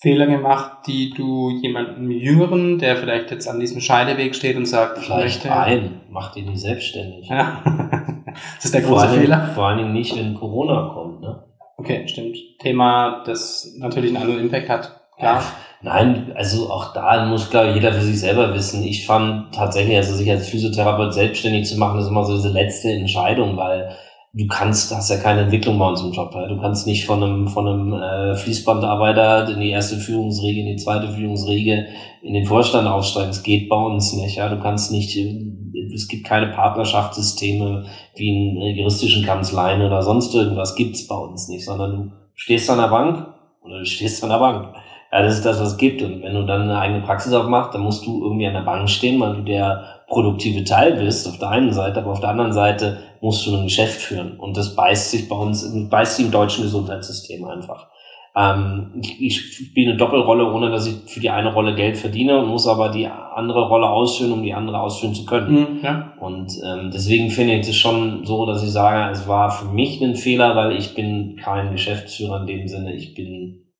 Fehler 0.00 0.26
gemacht, 0.26 0.86
die 0.86 1.10
du 1.10 1.50
jemandem 1.60 2.10
Jüngeren, 2.10 2.78
der 2.78 2.96
vielleicht 2.96 3.30
jetzt 3.30 3.46
an 3.46 3.60
diesem 3.60 3.82
Scheideweg 3.82 4.34
steht 4.34 4.56
und 4.56 4.64
sagt, 4.64 4.98
vielleicht 4.98 5.44
möchte, 5.44 5.54
ein, 5.54 6.00
mach 6.08 6.32
dich 6.32 6.46
nicht 6.46 6.60
selbstständig. 6.60 7.28
Ja. 7.28 7.62
das 8.56 8.64
ist 8.64 8.74
der 8.74 8.80
große 8.80 9.08
vor 9.08 9.18
Fehler. 9.18 9.42
Allem, 9.42 9.54
vor 9.54 9.66
allen 9.66 9.78
Dingen 9.78 9.92
nicht, 9.92 10.16
wenn 10.16 10.34
Corona 10.34 10.90
kommt. 10.94 11.20
Ne? 11.20 11.44
Okay, 11.76 12.08
stimmt. 12.08 12.36
Thema, 12.60 13.22
das 13.26 13.74
natürlich 13.78 14.14
einen 14.14 14.22
anderen 14.22 14.40
Impact 14.40 14.70
hat. 14.70 15.00
Klar. 15.18 15.44
Nein, 15.82 16.32
also 16.34 16.70
auch 16.70 16.94
da 16.94 17.26
muss, 17.26 17.50
glaube 17.50 17.68
ich, 17.68 17.74
jeder 17.74 17.92
für 17.92 18.00
sich 18.00 18.20
selber 18.20 18.54
wissen. 18.54 18.82
Ich 18.84 19.06
fand 19.06 19.54
tatsächlich, 19.54 19.96
also 19.96 20.14
sich 20.14 20.30
als 20.30 20.48
Physiotherapeut 20.48 21.12
selbstständig 21.12 21.66
zu 21.66 21.78
machen, 21.78 22.00
ist 22.00 22.08
immer 22.08 22.24
so 22.24 22.36
diese 22.36 22.50
letzte 22.50 22.90
Entscheidung, 22.90 23.56
weil 23.58 23.94
du 24.32 24.46
kannst, 24.46 24.94
hast 24.94 25.10
ja 25.10 25.16
keine 25.16 25.42
Entwicklung 25.42 25.78
bei 25.78 25.88
uns 25.88 26.02
im 26.02 26.12
Job. 26.12 26.32
Ja? 26.34 26.46
Du 26.46 26.60
kannst 26.60 26.86
nicht 26.86 27.04
von 27.04 27.22
einem, 27.22 27.48
von 27.48 27.66
einem 27.66 27.92
äh, 27.92 28.36
Fließbandarbeiter 28.36 29.48
in 29.48 29.60
die 29.60 29.70
erste 29.70 29.96
Führungsriege, 29.96 30.60
in 30.60 30.66
die 30.66 30.76
zweite 30.76 31.08
Führungsriege, 31.08 31.86
in 32.22 32.34
den 32.34 32.46
Vorstand 32.46 32.86
aufsteigen. 32.86 33.28
Das 33.28 33.42
geht 33.42 33.68
bei 33.68 33.76
uns 33.76 34.12
nicht. 34.12 34.36
Ja? 34.36 34.48
Du 34.48 34.60
kannst 34.60 34.92
nicht, 34.92 35.16
äh, 35.16 35.92
es 35.92 36.06
gibt 36.06 36.26
keine 36.26 36.48
Partnerschaftssysteme 36.48 37.86
wie 38.14 38.28
in 38.28 38.76
juristischen 38.76 39.24
Kanzleien 39.24 39.82
oder 39.82 40.02
sonst 40.02 40.34
irgendwas 40.34 40.76
gibt's 40.76 41.06
bei 41.08 41.16
uns 41.16 41.48
nicht, 41.48 41.64
sondern 41.64 42.10
du 42.10 42.12
stehst 42.34 42.70
an 42.70 42.78
der 42.78 42.88
Bank 42.88 43.26
oder 43.62 43.78
du 43.78 43.84
stehst 43.84 44.22
an 44.22 44.30
der 44.30 44.38
Bank. 44.38 44.74
Ja, 45.12 45.22
das 45.22 45.38
ist 45.38 45.44
das, 45.44 45.60
was 45.60 45.72
es 45.72 45.76
gibt. 45.76 46.02
Und 46.02 46.22
wenn 46.22 46.34
du 46.34 46.46
dann 46.46 46.62
eine 46.62 46.78
eigene 46.78 47.00
Praxis 47.00 47.32
aufmachst, 47.32 47.74
dann 47.74 47.80
musst 47.80 48.06
du 48.06 48.22
irgendwie 48.22 48.46
an 48.46 48.54
der 48.54 48.60
Bank 48.60 48.88
stehen, 48.88 49.18
weil 49.20 49.34
du 49.34 49.42
der 49.42 49.99
produktive 50.10 50.64
Teil 50.64 50.96
bist, 50.96 51.26
auf 51.26 51.38
der 51.38 51.48
einen 51.48 51.72
Seite, 51.72 52.00
aber 52.00 52.10
auf 52.10 52.20
der 52.20 52.30
anderen 52.30 52.52
Seite 52.52 52.98
musst 53.20 53.46
du 53.46 53.56
ein 53.56 53.64
Geschäft 53.64 54.00
führen. 54.00 54.38
Und 54.38 54.56
das 54.56 54.74
beißt 54.74 55.12
sich 55.12 55.28
bei 55.28 55.36
uns, 55.36 55.66
beißt 55.88 56.16
sich 56.16 56.26
im 56.26 56.32
deutschen 56.32 56.64
Gesundheitssystem 56.64 57.44
einfach. 57.44 57.88
Ähm, 58.36 58.92
ich, 59.00 59.20
ich 59.20 59.54
spiele 59.54 59.90
eine 59.90 59.98
Doppelrolle, 59.98 60.52
ohne 60.52 60.70
dass 60.70 60.86
ich 60.86 61.10
für 61.10 61.20
die 61.20 61.30
eine 61.30 61.52
Rolle 61.52 61.74
Geld 61.74 61.96
verdiene 61.96 62.38
und 62.38 62.48
muss 62.48 62.66
aber 62.66 62.90
die 62.90 63.06
andere 63.06 63.68
Rolle 63.68 63.88
ausführen, 63.88 64.32
um 64.32 64.42
die 64.42 64.54
andere 64.54 64.80
ausführen 64.80 65.14
zu 65.14 65.24
können. 65.26 65.52
Mhm, 65.52 65.80
ja. 65.82 66.12
Und 66.20 66.52
ähm, 66.64 66.90
deswegen 66.92 67.30
finde 67.30 67.54
ich 67.54 67.68
es 67.68 67.76
schon 67.76 68.24
so, 68.24 68.46
dass 68.46 68.62
ich 68.62 68.70
sage, 68.70 69.12
es 69.12 69.28
war 69.28 69.50
für 69.50 69.66
mich 69.66 70.00
ein 70.00 70.16
Fehler, 70.16 70.56
weil 70.56 70.76
ich 70.76 70.94
bin 70.94 71.36
kein 71.36 71.72
Geschäftsführer 71.72 72.40
in 72.40 72.46
dem 72.46 72.68
Sinne, 72.68 72.94
ich 72.94 73.14
bin 73.14 73.72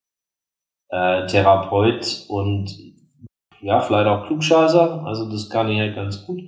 äh, 0.91 1.27
Therapeut 1.27 2.25
und 2.29 2.90
ja, 3.63 3.81
vielleicht 3.81 4.07
auch 4.07 4.27
Klugscheißer, 4.27 5.05
also 5.05 5.31
das 5.31 5.49
kann 5.51 5.69
ich 5.69 5.79
halt 5.79 5.95
ganz 5.95 6.27
gut. 6.27 6.41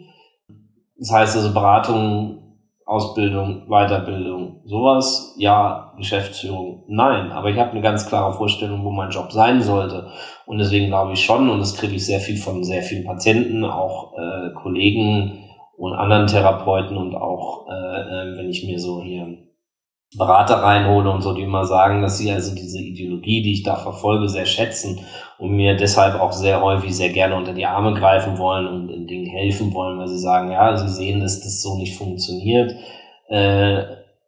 Das 0.98 1.10
heißt 1.10 1.36
also 1.36 1.52
Beratung, 1.52 2.42
Ausbildung, 2.84 3.68
Weiterbildung, 3.68 4.60
sowas, 4.64 5.34
ja, 5.38 5.94
Geschäftsführung, 5.96 6.84
nein. 6.88 7.32
Aber 7.32 7.48
ich 7.48 7.58
habe 7.58 7.70
eine 7.70 7.80
ganz 7.80 8.06
klare 8.06 8.32
Vorstellung, 8.34 8.84
wo 8.84 8.90
mein 8.90 9.10
Job 9.10 9.32
sein 9.32 9.62
sollte. 9.62 10.08
Und 10.46 10.58
deswegen 10.58 10.88
glaube 10.88 11.12
ich 11.12 11.24
schon, 11.24 11.48
und 11.48 11.60
das 11.60 11.76
kriege 11.76 11.94
ich 11.94 12.04
sehr 12.04 12.20
viel 12.20 12.36
von 12.36 12.64
sehr 12.64 12.82
vielen 12.82 13.04
Patienten, 13.04 13.64
auch 13.64 14.12
äh, 14.18 14.52
Kollegen 14.54 15.44
und 15.76 15.94
anderen 15.94 16.26
Therapeuten 16.26 16.96
und 16.96 17.14
auch, 17.14 17.66
äh, 17.68 17.72
äh, 17.72 18.36
wenn 18.36 18.50
ich 18.50 18.64
mir 18.64 18.78
so 18.78 19.02
hier 19.02 19.38
Berater 20.16 20.56
reinhole 20.56 21.10
und 21.10 21.22
so, 21.22 21.34
die 21.34 21.42
immer 21.42 21.64
sagen, 21.64 22.02
dass 22.02 22.18
sie 22.18 22.30
also 22.30 22.54
diese 22.54 22.78
Ideologie, 22.78 23.42
die 23.42 23.52
ich 23.52 23.62
da 23.62 23.76
verfolge, 23.76 24.28
sehr 24.28 24.44
schätzen 24.44 25.00
und 25.38 25.52
mir 25.52 25.74
deshalb 25.76 26.20
auch 26.20 26.32
sehr 26.32 26.60
häufig 26.60 26.94
sehr 26.94 27.08
gerne 27.08 27.34
unter 27.34 27.54
die 27.54 27.64
Arme 27.64 27.94
greifen 27.94 28.36
wollen 28.36 28.66
und 28.66 28.90
in 28.90 29.06
Dingen 29.06 29.26
helfen 29.26 29.72
wollen, 29.72 29.98
weil 29.98 30.08
sie 30.08 30.18
sagen, 30.18 30.52
ja, 30.52 30.76
sie 30.76 30.88
sehen, 30.88 31.20
dass 31.20 31.40
das 31.40 31.62
so 31.62 31.78
nicht 31.78 31.96
funktioniert, 31.96 32.74
äh, 33.28 33.84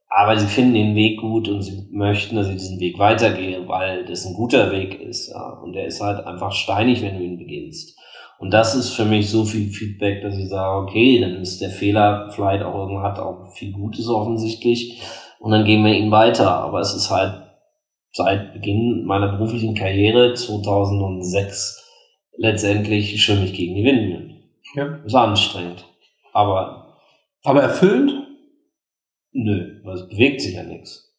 aber 0.08 0.38
sie 0.38 0.46
finden 0.46 0.74
den 0.74 0.94
Weg 0.94 1.20
gut 1.20 1.48
und 1.48 1.60
sie 1.60 1.86
möchten, 1.90 2.36
dass 2.36 2.48
ich 2.48 2.56
diesen 2.56 2.80
Weg 2.80 2.98
weitergehe, 2.98 3.68
weil 3.68 4.06
das 4.06 4.24
ein 4.24 4.34
guter 4.34 4.70
Weg 4.70 5.00
ist. 5.00 5.30
Ja, 5.30 5.60
und 5.62 5.72
der 5.72 5.86
ist 5.86 6.00
halt 6.00 6.24
einfach 6.24 6.52
steinig, 6.52 7.02
wenn 7.02 7.18
du 7.18 7.24
ihn 7.24 7.36
beginnst. 7.36 7.98
Und 8.38 8.52
das 8.54 8.74
ist 8.74 8.90
für 8.90 9.04
mich 9.04 9.28
so 9.28 9.44
viel 9.44 9.70
Feedback, 9.70 10.22
dass 10.22 10.36
ich 10.36 10.48
sage, 10.48 10.86
okay, 10.86 11.20
dann 11.20 11.42
ist 11.42 11.60
der 11.60 11.70
Fehler 11.70 12.30
vielleicht 12.30 12.62
auch 12.62 12.74
irgendwann 12.74 13.04
hat 13.04 13.18
auch 13.18 13.52
viel 13.54 13.72
Gutes 13.72 14.08
offensichtlich 14.08 15.02
und 15.44 15.50
dann 15.50 15.66
gehen 15.66 15.84
wir 15.84 15.92
ihn 15.92 16.10
weiter. 16.10 16.50
Aber 16.50 16.80
es 16.80 16.94
ist 16.94 17.10
halt 17.10 17.42
seit 18.12 18.54
Beginn 18.54 19.04
meiner 19.04 19.28
beruflichen 19.28 19.74
Karriere 19.74 20.32
2006 20.32 21.84
letztendlich 22.38 23.22
schwimme 23.22 23.44
ich 23.44 23.52
gegen 23.52 23.74
die 23.74 23.84
Windmühlen. 23.84 24.42
Ja. 24.74 24.86
Ist 25.04 25.14
anstrengend. 25.14 25.84
Aber. 26.32 26.96
Aber 27.42 27.60
erfüllend? 27.60 28.26
Nö, 29.32 29.82
weil 29.84 29.96
es 29.96 30.08
bewegt 30.08 30.40
sich 30.40 30.54
ja 30.54 30.62
nichts. 30.62 31.14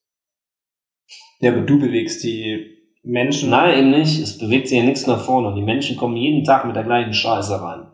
Ja, 1.39 1.51
aber 1.51 1.61
du 1.61 1.77
bewegst 1.77 2.23
die 2.23 2.79
Menschen. 3.03 3.51
Nein, 3.51 3.77
eben 3.77 3.91
nicht. 3.91 4.19
Es 4.19 4.39
bewegt 4.39 4.69
sich 4.69 4.79
ja 4.79 4.83
nichts 4.83 5.05
nach 5.05 5.23
vorne. 5.23 5.49
Und 5.49 5.55
die 5.55 5.61
Menschen 5.61 5.97
kommen 5.97 6.17
jeden 6.17 6.43
Tag 6.43 6.65
mit 6.65 6.75
der 6.75 6.83
gleichen 6.83 7.13
Scheiße 7.13 7.61
rein. 7.61 7.91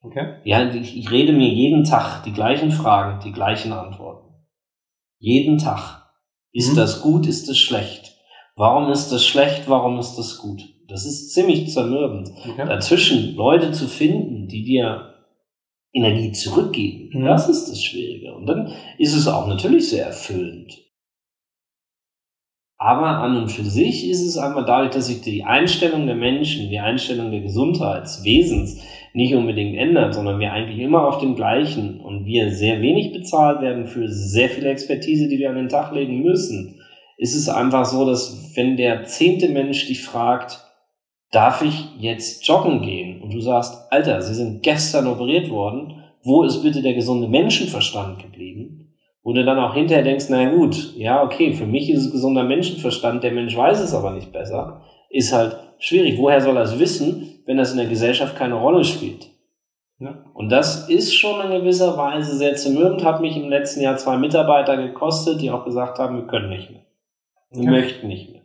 Okay. 0.00 0.36
Ja, 0.44 0.72
ich, 0.72 0.96
ich 0.96 1.10
rede 1.10 1.32
mir 1.32 1.48
jeden 1.48 1.82
Tag 1.82 2.22
die 2.22 2.32
gleichen 2.32 2.70
Fragen, 2.70 3.18
die 3.24 3.32
gleichen 3.32 3.72
Antworten. 3.72 4.31
Jeden 5.22 5.56
Tag. 5.56 6.02
Ist 6.52 6.72
mhm. 6.72 6.76
das 6.76 7.00
gut, 7.00 7.28
ist 7.28 7.48
das 7.48 7.56
schlecht? 7.56 8.16
Warum 8.56 8.90
ist 8.90 9.10
das 9.10 9.24
schlecht, 9.24 9.68
warum 9.68 10.00
ist 10.00 10.16
das 10.16 10.36
gut? 10.38 10.60
Das 10.88 11.06
ist 11.06 11.32
ziemlich 11.32 11.70
zermürbend. 11.70 12.28
Okay. 12.36 12.66
Dazwischen 12.66 13.36
Leute 13.36 13.70
zu 13.70 13.86
finden, 13.86 14.48
die 14.48 14.64
dir 14.64 15.14
Energie 15.92 16.32
zurückgeben, 16.32 17.10
mhm. 17.12 17.24
das 17.24 17.48
ist 17.48 17.66
das 17.66 17.80
Schwierige. 17.80 18.34
Und 18.34 18.46
dann 18.46 18.72
ist 18.98 19.14
es 19.14 19.28
auch 19.28 19.46
natürlich 19.46 19.88
sehr 19.88 20.06
erfüllend. 20.06 20.76
Aber 22.84 23.06
an 23.06 23.36
und 23.36 23.48
für 23.48 23.62
sich 23.62 24.10
ist 24.10 24.26
es 24.26 24.36
einmal 24.36 24.64
dadurch, 24.64 24.90
dass 24.90 25.06
sich 25.06 25.20
die 25.20 25.44
Einstellung 25.44 26.06
der 26.06 26.16
Menschen, 26.16 26.68
die 26.68 26.80
Einstellung 26.80 27.30
der 27.30 27.42
Gesundheitswesens 27.42 28.82
nicht 29.14 29.36
unbedingt 29.36 29.78
ändert, 29.78 30.14
sondern 30.14 30.40
wir 30.40 30.52
eigentlich 30.52 30.80
immer 30.80 31.06
auf 31.06 31.18
dem 31.18 31.36
gleichen 31.36 32.00
und 32.00 32.24
wir 32.24 32.50
sehr 32.50 32.82
wenig 32.82 33.12
bezahlt 33.12 33.62
werden 33.62 33.86
für 33.86 34.08
sehr 34.08 34.48
viel 34.48 34.66
Expertise, 34.66 35.28
die 35.28 35.38
wir 35.38 35.50
an 35.50 35.54
den 35.54 35.68
Tag 35.68 35.94
legen 35.94 36.22
müssen, 36.22 36.80
ist 37.18 37.36
es 37.36 37.48
einfach 37.48 37.84
so, 37.84 38.04
dass 38.04 38.50
wenn 38.56 38.76
der 38.76 39.04
zehnte 39.04 39.48
Mensch 39.48 39.86
dich 39.86 40.02
fragt, 40.02 40.66
darf 41.30 41.62
ich 41.62 41.86
jetzt 42.00 42.44
joggen 42.48 42.82
gehen? 42.82 43.22
Und 43.22 43.32
du 43.32 43.40
sagst, 43.40 43.92
Alter, 43.92 44.20
Sie 44.22 44.34
sind 44.34 44.64
gestern 44.64 45.06
operiert 45.06 45.50
worden, 45.50 46.02
wo 46.24 46.42
ist 46.42 46.64
bitte 46.64 46.82
der 46.82 46.94
gesunde 46.94 47.28
Menschenverstand 47.28 48.20
geblieben? 48.20 48.81
Wo 49.24 49.32
du 49.32 49.44
dann 49.44 49.58
auch 49.58 49.74
hinterher 49.74 50.02
denkst, 50.02 50.26
na 50.30 50.50
gut, 50.50 50.96
ja, 50.96 51.22
okay, 51.22 51.52
für 51.52 51.66
mich 51.66 51.88
ist 51.90 52.06
es 52.06 52.12
gesunder 52.12 52.42
Menschenverstand, 52.42 53.22
der 53.22 53.32
Mensch 53.32 53.56
weiß 53.56 53.80
es 53.80 53.94
aber 53.94 54.10
nicht 54.10 54.32
besser, 54.32 54.82
ist 55.10 55.32
halt 55.32 55.56
schwierig. 55.78 56.18
Woher 56.18 56.40
soll 56.40 56.56
er 56.56 56.64
es 56.64 56.78
wissen, 56.78 57.40
wenn 57.46 57.56
das 57.56 57.70
in 57.70 57.78
der 57.78 57.86
Gesellschaft 57.86 58.36
keine 58.36 58.54
Rolle 58.54 58.84
spielt. 58.84 59.28
Ja. 60.00 60.24
Und 60.34 60.50
das 60.50 60.88
ist 60.88 61.14
schon 61.14 61.40
in 61.44 61.60
gewisser 61.60 61.96
Weise 61.96 62.36
sehr 62.36 62.56
zermürbend, 62.56 63.04
hat 63.04 63.20
mich 63.20 63.36
im 63.36 63.48
letzten 63.48 63.82
Jahr 63.82 63.96
zwei 63.96 64.16
Mitarbeiter 64.16 64.76
gekostet, 64.76 65.40
die 65.40 65.50
auch 65.50 65.64
gesagt 65.64 66.00
haben, 66.00 66.16
wir 66.16 66.26
können 66.26 66.48
nicht 66.48 66.70
mehr. 66.70 66.82
Wir 67.50 67.62
okay. 67.62 67.70
möchten 67.70 68.08
nicht 68.08 68.32
mehr. 68.32 68.42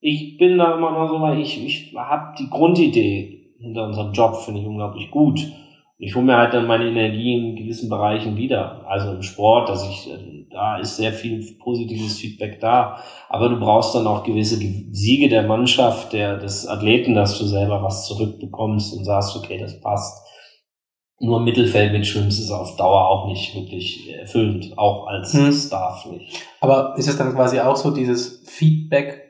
Ich 0.00 0.36
bin 0.36 0.58
da 0.58 0.76
immer 0.76 0.90
noch 0.90 1.08
so, 1.08 1.20
weil 1.22 1.40
ich, 1.40 1.64
ich 1.64 1.94
habe 1.96 2.34
die 2.38 2.50
Grundidee 2.50 3.54
hinter 3.58 3.86
unserem 3.86 4.12
Job, 4.12 4.36
finde 4.36 4.60
ich 4.60 4.66
unglaublich 4.66 5.10
gut 5.10 5.40
ich 6.00 6.14
hole 6.14 6.24
mir 6.24 6.36
halt 6.36 6.54
dann 6.54 6.68
meine 6.68 6.86
Energie 6.86 7.34
in 7.34 7.56
gewissen 7.56 7.88
Bereichen 7.88 8.36
wieder. 8.36 8.86
Also 8.86 9.10
im 9.10 9.22
Sport, 9.22 9.68
dass 9.68 9.84
ich, 9.84 10.08
äh, 10.08 10.46
da 10.48 10.78
ist 10.78 10.96
sehr 10.96 11.12
viel 11.12 11.44
positives 11.58 12.18
Feedback 12.18 12.60
da. 12.60 13.02
Aber 13.28 13.48
du 13.48 13.58
brauchst 13.58 13.96
dann 13.96 14.06
auch 14.06 14.22
gewisse 14.22 14.56
Siege 14.56 15.28
der 15.28 15.42
Mannschaft, 15.42 16.12
der, 16.12 16.36
des 16.38 16.68
Athleten, 16.68 17.14
dass 17.14 17.36
du 17.38 17.44
selber 17.44 17.82
was 17.82 18.06
zurückbekommst 18.06 18.96
und 18.96 19.04
sagst, 19.04 19.36
okay, 19.36 19.58
das 19.58 19.80
passt. 19.80 20.24
Nur 21.20 21.40
Mittelfeld 21.40 21.90
mit 21.90 22.06
Schwimmst 22.06 22.38
ist 22.38 22.52
auf 22.52 22.76
Dauer 22.76 23.08
auch 23.08 23.26
nicht 23.26 23.56
wirklich 23.56 24.08
erfüllend, 24.14 24.78
auch 24.78 25.08
als 25.08 25.32
hm. 25.32 25.50
Staff 25.50 26.06
nicht. 26.06 26.44
Aber 26.60 26.94
ist 26.96 27.08
es 27.08 27.18
dann 27.18 27.34
quasi 27.34 27.58
auch 27.58 27.74
so 27.74 27.90
dieses 27.90 28.44
Feedback 28.48 29.24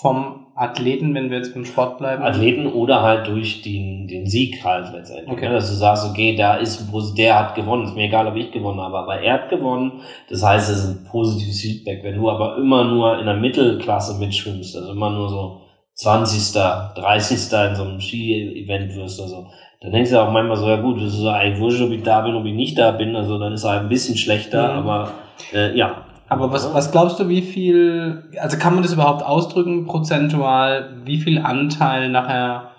vom 0.00 0.43
Athleten, 0.56 1.14
wenn 1.14 1.30
wir 1.30 1.38
jetzt 1.38 1.52
beim 1.52 1.64
Sport 1.64 1.98
bleiben? 1.98 2.22
Athleten 2.22 2.66
oder 2.66 3.02
halt 3.02 3.26
durch 3.26 3.62
den, 3.62 4.06
den 4.06 4.26
Sieg 4.26 4.64
halt 4.64 4.92
letztendlich. 4.92 5.28
Okay. 5.28 5.48
Ne? 5.48 5.54
Dass 5.54 5.68
du 5.68 5.74
sagst, 5.74 6.08
okay, 6.08 6.36
da 6.36 6.56
ist, 6.56 6.86
der 7.18 7.38
hat 7.38 7.54
gewonnen. 7.56 7.84
Ist 7.84 7.96
mir 7.96 8.04
egal, 8.04 8.28
ob 8.28 8.36
ich 8.36 8.52
gewonnen 8.52 8.80
habe, 8.80 8.98
aber 8.98 9.20
er 9.20 9.34
hat 9.34 9.48
gewonnen. 9.48 10.00
Das 10.30 10.44
heißt, 10.44 10.70
es 10.70 10.84
ist 10.84 10.88
ein 10.88 11.04
positives 11.10 11.60
Feedback. 11.60 12.04
Wenn 12.04 12.16
du 12.16 12.30
aber 12.30 12.56
immer 12.56 12.84
nur 12.84 13.18
in 13.18 13.26
der 13.26 13.36
Mittelklasse 13.36 14.18
mitschwimmst, 14.18 14.76
also 14.76 14.92
immer 14.92 15.10
nur 15.10 15.28
so 15.28 15.60
20., 15.94 16.52
30. 16.52 17.38
in 17.38 17.74
so 17.74 17.82
einem 17.82 18.00
Ski-Event 18.00 18.94
wirst 18.94 19.18
oder 19.18 19.28
so, 19.28 19.46
dann 19.80 19.92
denkst 19.92 20.10
du 20.10 20.22
auch 20.22 20.30
manchmal 20.30 20.56
so, 20.56 20.68
ja 20.68 20.76
gut, 20.76 21.02
das 21.02 21.14
ist 21.14 21.24
eigentlich 21.24 21.60
wurscht, 21.60 21.82
ob 21.82 21.90
ich 21.90 22.02
da 22.02 22.20
bin, 22.20 22.36
ob 22.36 22.44
ich 22.44 22.54
nicht 22.54 22.78
da 22.78 22.92
bin. 22.92 23.16
Also 23.16 23.38
dann 23.38 23.52
ist 23.52 23.64
er 23.64 23.70
halt 23.70 23.82
ein 23.82 23.88
bisschen 23.88 24.16
schlechter, 24.16 24.72
mhm. 24.72 24.78
aber 24.78 25.10
äh, 25.52 25.76
ja, 25.76 26.04
aber 26.34 26.52
was, 26.52 26.74
was 26.74 26.90
glaubst 26.90 27.20
du, 27.20 27.28
wie 27.28 27.42
viel, 27.42 28.28
also 28.40 28.58
kann 28.58 28.74
man 28.74 28.82
das 28.82 28.92
überhaupt 28.92 29.22
ausdrücken, 29.22 29.86
prozentual, 29.86 31.02
wie 31.04 31.18
viel 31.18 31.38
Anteil 31.38 32.08
nachher 32.10 32.72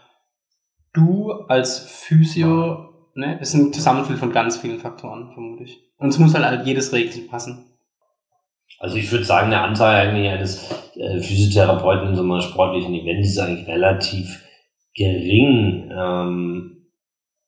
du 0.93 1.31
als 1.47 1.79
Physio, 1.79 3.09
ne, 3.15 3.39
ist 3.39 3.53
ein 3.53 3.71
Zusammenspiel 3.73 4.17
von 4.17 4.31
ganz 4.31 4.57
vielen 4.57 4.79
Faktoren, 4.79 5.31
vermutlich. 5.33 5.79
Und 5.97 6.09
es 6.09 6.19
muss 6.19 6.33
halt, 6.33 6.45
halt 6.45 6.67
jedes 6.67 6.91
Regeln 6.91 7.27
passen. 7.27 7.65
Also 8.79 8.97
ich 8.97 9.09
würde 9.11 9.23
sagen, 9.23 9.49
der 9.51 9.63
Anteil 9.63 10.07
eigentlich 10.07 10.29
eines 10.29 10.69
äh, 10.95 11.19
Physiotherapeuten 11.21 12.09
in 12.09 12.15
so 12.15 12.23
einem 12.23 12.41
sportlichen 12.41 12.93
Event 12.93 13.25
ist 13.25 13.39
eigentlich 13.39 13.67
relativ 13.67 14.43
gering. 14.93 15.91
Ähm, 15.95 16.87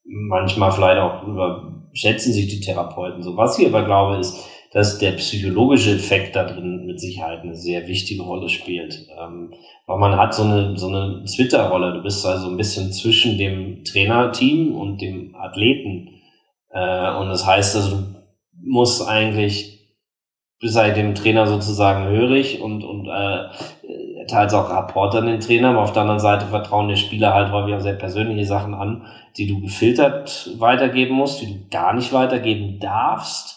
manchmal 0.05 0.71
vielleicht 0.71 0.99
auch 0.99 1.23
überschätzen 1.27 2.31
sich 2.31 2.47
die 2.47 2.61
Therapeuten 2.61 3.21
so. 3.21 3.35
Was 3.35 3.59
ich 3.59 3.67
aber 3.67 3.83
glaube, 3.83 4.17
ist, 4.17 4.37
dass 4.71 4.97
der 4.97 5.11
psychologische 5.13 5.91
Effekt 5.91 6.35
da 6.35 6.43
drin 6.43 6.85
mit 6.85 6.99
Sicherheit 6.99 7.41
eine 7.41 7.55
sehr 7.55 7.87
wichtige 7.87 8.23
Rolle 8.23 8.49
spielt. 8.49 9.07
Ähm, 9.17 9.53
weil 9.85 9.97
man 9.97 10.17
hat 10.17 10.33
so 10.33 10.43
eine, 10.43 10.77
so 10.77 10.87
eine 10.87 11.23
Twitter-Rolle. 11.23 11.93
Du 11.93 12.03
bist 12.03 12.25
also 12.25 12.49
ein 12.49 12.57
bisschen 12.57 12.91
zwischen 12.91 13.37
dem 13.37 13.83
Trainerteam 13.85 14.75
und 14.75 15.01
dem 15.01 15.35
Athleten. 15.35 16.09
Äh, 16.69 17.15
und 17.15 17.29
das 17.29 17.45
heißt, 17.45 17.75
also 17.77 17.97
du 17.97 18.05
musst 18.61 19.07
eigentlich 19.07 19.77
halt 20.73 20.97
dem 20.97 21.15
Trainer 21.15 21.47
sozusagen 21.47 22.05
hörig 22.05 22.61
und, 22.61 22.83
und 22.83 23.07
äh, 23.07 24.25
teils 24.27 24.53
auch 24.53 24.69
Rapport 24.69 25.15
an 25.15 25.27
den 25.27 25.39
Trainer, 25.39 25.69
aber 25.69 25.83
auf 25.83 25.93
der 25.93 26.01
anderen 26.01 26.19
Seite 26.19 26.47
vertrauen 26.47 26.89
die 26.89 26.97
Spieler 26.97 27.33
halt 27.33 27.51
häufig 27.51 27.75
auch 27.75 27.79
sehr 27.79 27.93
persönliche 27.93 28.45
Sachen 28.45 28.73
an, 28.73 29.05
die 29.37 29.47
du 29.47 29.61
gefiltert 29.61 30.49
weitergeben 30.57 31.15
musst, 31.15 31.41
die 31.41 31.45
du 31.45 31.69
gar 31.69 31.93
nicht 31.93 32.11
weitergeben 32.11 32.79
darfst 32.79 33.56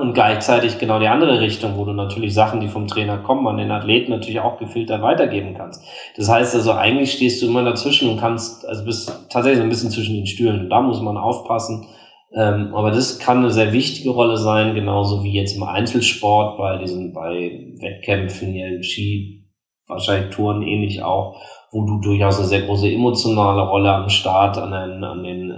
und 0.00 0.14
gleichzeitig 0.14 0.78
genau 0.78 0.98
die 0.98 1.08
andere 1.08 1.40
Richtung, 1.40 1.76
wo 1.76 1.84
du 1.84 1.92
natürlich 1.92 2.32
Sachen, 2.32 2.60
die 2.60 2.68
vom 2.68 2.88
Trainer 2.88 3.18
kommen, 3.18 3.46
an 3.46 3.58
den 3.58 3.70
Athleten 3.70 4.10
natürlich 4.10 4.40
auch 4.40 4.58
gefiltert 4.58 5.02
weitergeben 5.02 5.54
kannst. 5.54 5.82
Das 6.16 6.28
heißt 6.28 6.54
also, 6.54 6.72
eigentlich 6.72 7.12
stehst 7.12 7.42
du 7.42 7.46
immer 7.46 7.62
dazwischen 7.62 8.08
und 8.08 8.18
kannst, 8.18 8.66
also 8.66 8.84
bist 8.84 9.12
tatsächlich 9.30 9.58
so 9.58 9.62
ein 9.62 9.68
bisschen 9.68 9.90
zwischen 9.90 10.14
den 10.14 10.26
Stühlen. 10.26 10.70
Da 10.70 10.80
muss 10.80 11.00
man 11.02 11.18
aufpassen. 11.18 11.86
Ähm, 12.34 12.74
aber 12.74 12.90
das 12.90 13.18
kann 13.18 13.38
eine 13.38 13.50
sehr 13.50 13.72
wichtige 13.72 14.10
Rolle 14.10 14.36
sein, 14.38 14.74
genauso 14.74 15.22
wie 15.22 15.32
jetzt 15.32 15.54
im 15.54 15.62
Einzelsport, 15.62 16.58
bei 16.58 16.78
diesen, 16.78 17.12
bei 17.12 17.74
Wettkämpfen, 17.78 18.52
hier 18.52 18.66
im 18.68 18.82
Ski, 18.82 19.44
wahrscheinlich 19.86 20.34
Touren 20.34 20.62
ähnlich 20.62 21.02
auch, 21.02 21.40
wo 21.70 21.84
du 21.86 22.00
durchaus 22.00 22.38
eine 22.38 22.48
sehr 22.48 22.62
große 22.62 22.90
emotionale 22.90 23.62
Rolle 23.62 23.92
am 23.92 24.08
Start, 24.08 24.58
an 24.58 24.72
den, 24.72 25.04
an 25.04 25.22
den 25.22 25.50
äh, 25.50 25.54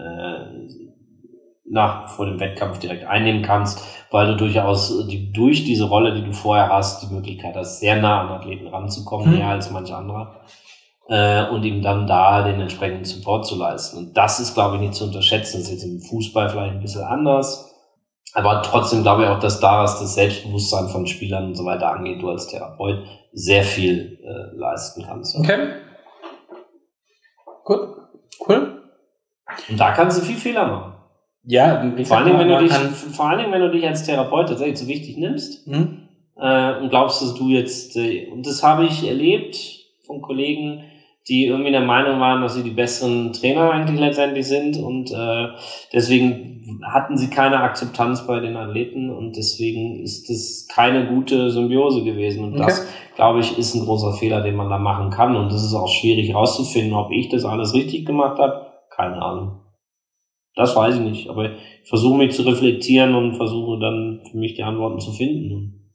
nach 1.69 2.09
vor 2.09 2.27
dem 2.27 2.39
Wettkampf 2.41 2.79
direkt 2.79 3.05
einnehmen 3.07 3.43
kannst, 3.43 3.83
weil 4.11 4.29
du 4.29 4.37
durchaus 4.37 5.07
die, 5.09 5.33
durch 5.33 5.65
diese 5.65 5.85
Rolle, 5.85 6.15
die 6.15 6.25
du 6.25 6.33
vorher 6.33 6.69
hast, 6.69 7.03
die 7.03 7.13
Möglichkeit 7.13 7.57
hast, 7.57 7.81
sehr 7.81 8.01
nah 8.01 8.21
an 8.21 8.29
Athleten 8.29 8.69
ranzukommen, 8.69 9.27
hm. 9.27 9.39
mehr 9.39 9.49
als 9.49 9.71
manch 9.71 9.93
anderer. 9.93 10.41
äh, 11.09 11.49
und 11.51 11.65
ihm 11.65 11.83
dann 11.83 12.07
da 12.07 12.43
den 12.43 12.61
entsprechenden 12.61 13.05
Support 13.05 13.47
zu 13.47 13.57
leisten. 13.57 13.99
Und 13.99 14.17
das 14.17 14.41
ist, 14.41 14.55
glaube 14.55 14.77
ich, 14.77 14.83
nicht 14.83 14.95
zu 14.95 15.05
unterschätzen. 15.05 15.59
Das 15.59 15.69
ist 15.69 15.73
jetzt 15.73 15.85
im 15.85 16.01
Fußball 16.01 16.51
vielleicht 16.51 16.75
ein 16.75 16.81
bisschen 16.81 17.05
anders. 17.05 17.73
Aber 18.35 18.61
trotzdem 18.63 19.03
glaube 19.03 19.23
ich 19.23 19.29
auch, 19.29 19.39
dass 19.39 19.61
da, 19.61 19.83
was 19.83 20.01
das 20.01 20.15
Selbstbewusstsein 20.15 20.89
von 20.89 21.07
Spielern 21.07 21.47
und 21.47 21.55
so 21.55 21.65
weiter 21.65 21.93
angeht, 21.93 22.21
du 22.21 22.29
als 22.29 22.49
Therapeut 22.49 23.05
sehr 23.33 23.63
viel 23.63 24.19
äh, 24.23 24.57
leisten 24.57 25.05
kannst. 25.07 25.37
Okay. 25.39 25.69
Gut. 27.65 27.81
Cool. 28.47 28.83
Und 29.69 29.81
da 29.81 29.93
kannst 29.93 30.19
du 30.19 30.23
viel 30.23 30.37
Fehler 30.37 30.67
machen. 30.67 30.96
Ja, 31.49 31.93
vor 32.05 32.17
allen, 32.19 32.27
Dingen, 32.27 32.39
wenn 32.41 32.49
du 32.49 32.59
dich, 32.59 32.73
vor 32.73 33.29
allen 33.29 33.39
Dingen, 33.39 33.53
wenn 33.53 33.61
du 33.61 33.71
dich 33.71 33.87
als 33.87 34.05
Therapeut 34.05 34.49
tatsächlich 34.49 34.79
so 34.79 34.89
wichtig 34.89 35.17
nimmst 35.17 35.67
mhm. 35.69 36.09
äh, 36.37 36.81
und 36.81 36.91
glaubst, 36.91 37.23
dass 37.23 37.35
du 37.35 37.49
jetzt, 37.49 37.97
äh, 37.97 38.27
und 38.33 38.45
das 38.47 38.65
habe 38.65 38.85
ich 38.85 39.07
erlebt 39.07 39.57
von 40.05 40.21
Kollegen, 40.23 40.83
die 41.29 41.47
irgendwie 41.47 41.71
der 41.71 41.83
Meinung 41.83 42.19
waren, 42.21 42.43
dass 42.43 42.55
sie 42.55 42.65
die 42.65 42.71
besseren 42.71 43.33
Trainer 43.33 43.71
eigentlich 43.71 43.99
letztendlich 44.01 44.47
sind 44.47 44.77
und 44.77 45.13
äh, 45.13 45.49
deswegen 45.93 46.81
hatten 46.83 47.17
sie 47.17 47.31
keine 47.31 47.61
Akzeptanz 47.61 48.27
bei 48.27 48.41
den 48.41 48.57
Athleten 48.57 49.11
und 49.11 49.37
deswegen 49.37 50.03
ist 50.03 50.29
das 50.29 50.67
keine 50.69 51.07
gute 51.07 51.51
Symbiose 51.51 52.03
gewesen 52.03 52.45
und 52.45 52.55
okay. 52.55 52.65
das, 52.67 52.87
glaube 53.15 53.39
ich, 53.39 53.57
ist 53.57 53.75
ein 53.75 53.85
großer 53.85 54.15
Fehler, 54.15 54.41
den 54.41 54.57
man 54.57 54.69
da 54.69 54.79
machen 54.79 55.11
kann 55.11 55.37
und 55.37 55.53
das 55.53 55.63
ist 55.63 55.75
auch 55.75 55.89
schwierig 55.89 56.31
herauszufinden, 56.31 56.95
ob 56.95 57.13
ich 57.13 57.29
das 57.29 57.45
alles 57.45 57.73
richtig 57.73 58.05
gemacht 58.05 58.39
habe, 58.41 58.67
keine 58.91 59.23
Ahnung. 59.23 59.66
Das 60.57 60.75
weiß 60.75 60.97
ich 60.97 61.01
nicht, 61.03 61.29
aber 61.29 61.53
ich 61.53 61.89
versuche 61.89 62.17
mich 62.17 62.35
zu 62.35 62.43
reflektieren 62.43 63.15
und 63.15 63.37
versuche 63.37 63.79
dann 63.79 64.23
für 64.31 64.39
mich 64.39 64.55
die 64.55 64.63
Antworten 64.63 64.99
zu 64.99 65.13
finden. 65.13 65.53
Und 65.53 65.93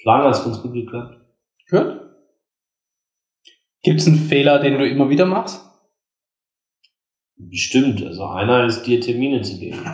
klar, 0.00 0.24
hat 0.24 0.34
es 0.34 0.44
ganz 0.44 0.62
gut 0.62 0.72
geklappt. 0.72 1.20
Gut. 1.70 2.00
Gibt 3.82 4.00
es 4.00 4.06
einen 4.06 4.16
Fehler, 4.16 4.58
den 4.60 4.78
du 4.78 4.88
immer 4.88 5.10
wieder 5.10 5.26
machst? 5.26 5.62
Bestimmt. 7.36 8.04
Also 8.04 8.24
einer 8.24 8.64
ist 8.64 8.82
dir 8.84 9.00
Termine 9.00 9.42
zu 9.42 9.58
geben. 9.58 9.78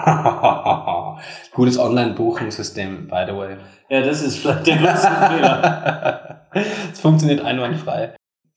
Gutes 1.52 1.78
Online-Buchungssystem, 1.78 3.08
by 3.08 3.24
the 3.26 3.34
way. 3.34 3.56
Ja, 3.90 4.00
das 4.00 4.22
ist 4.22 4.38
vielleicht 4.38 4.66
der 4.66 4.76
größte 4.76 5.08
Fehler. 5.30 6.46
Es 6.92 7.00
funktioniert 7.00 7.40
einwandfrei. 7.40 8.14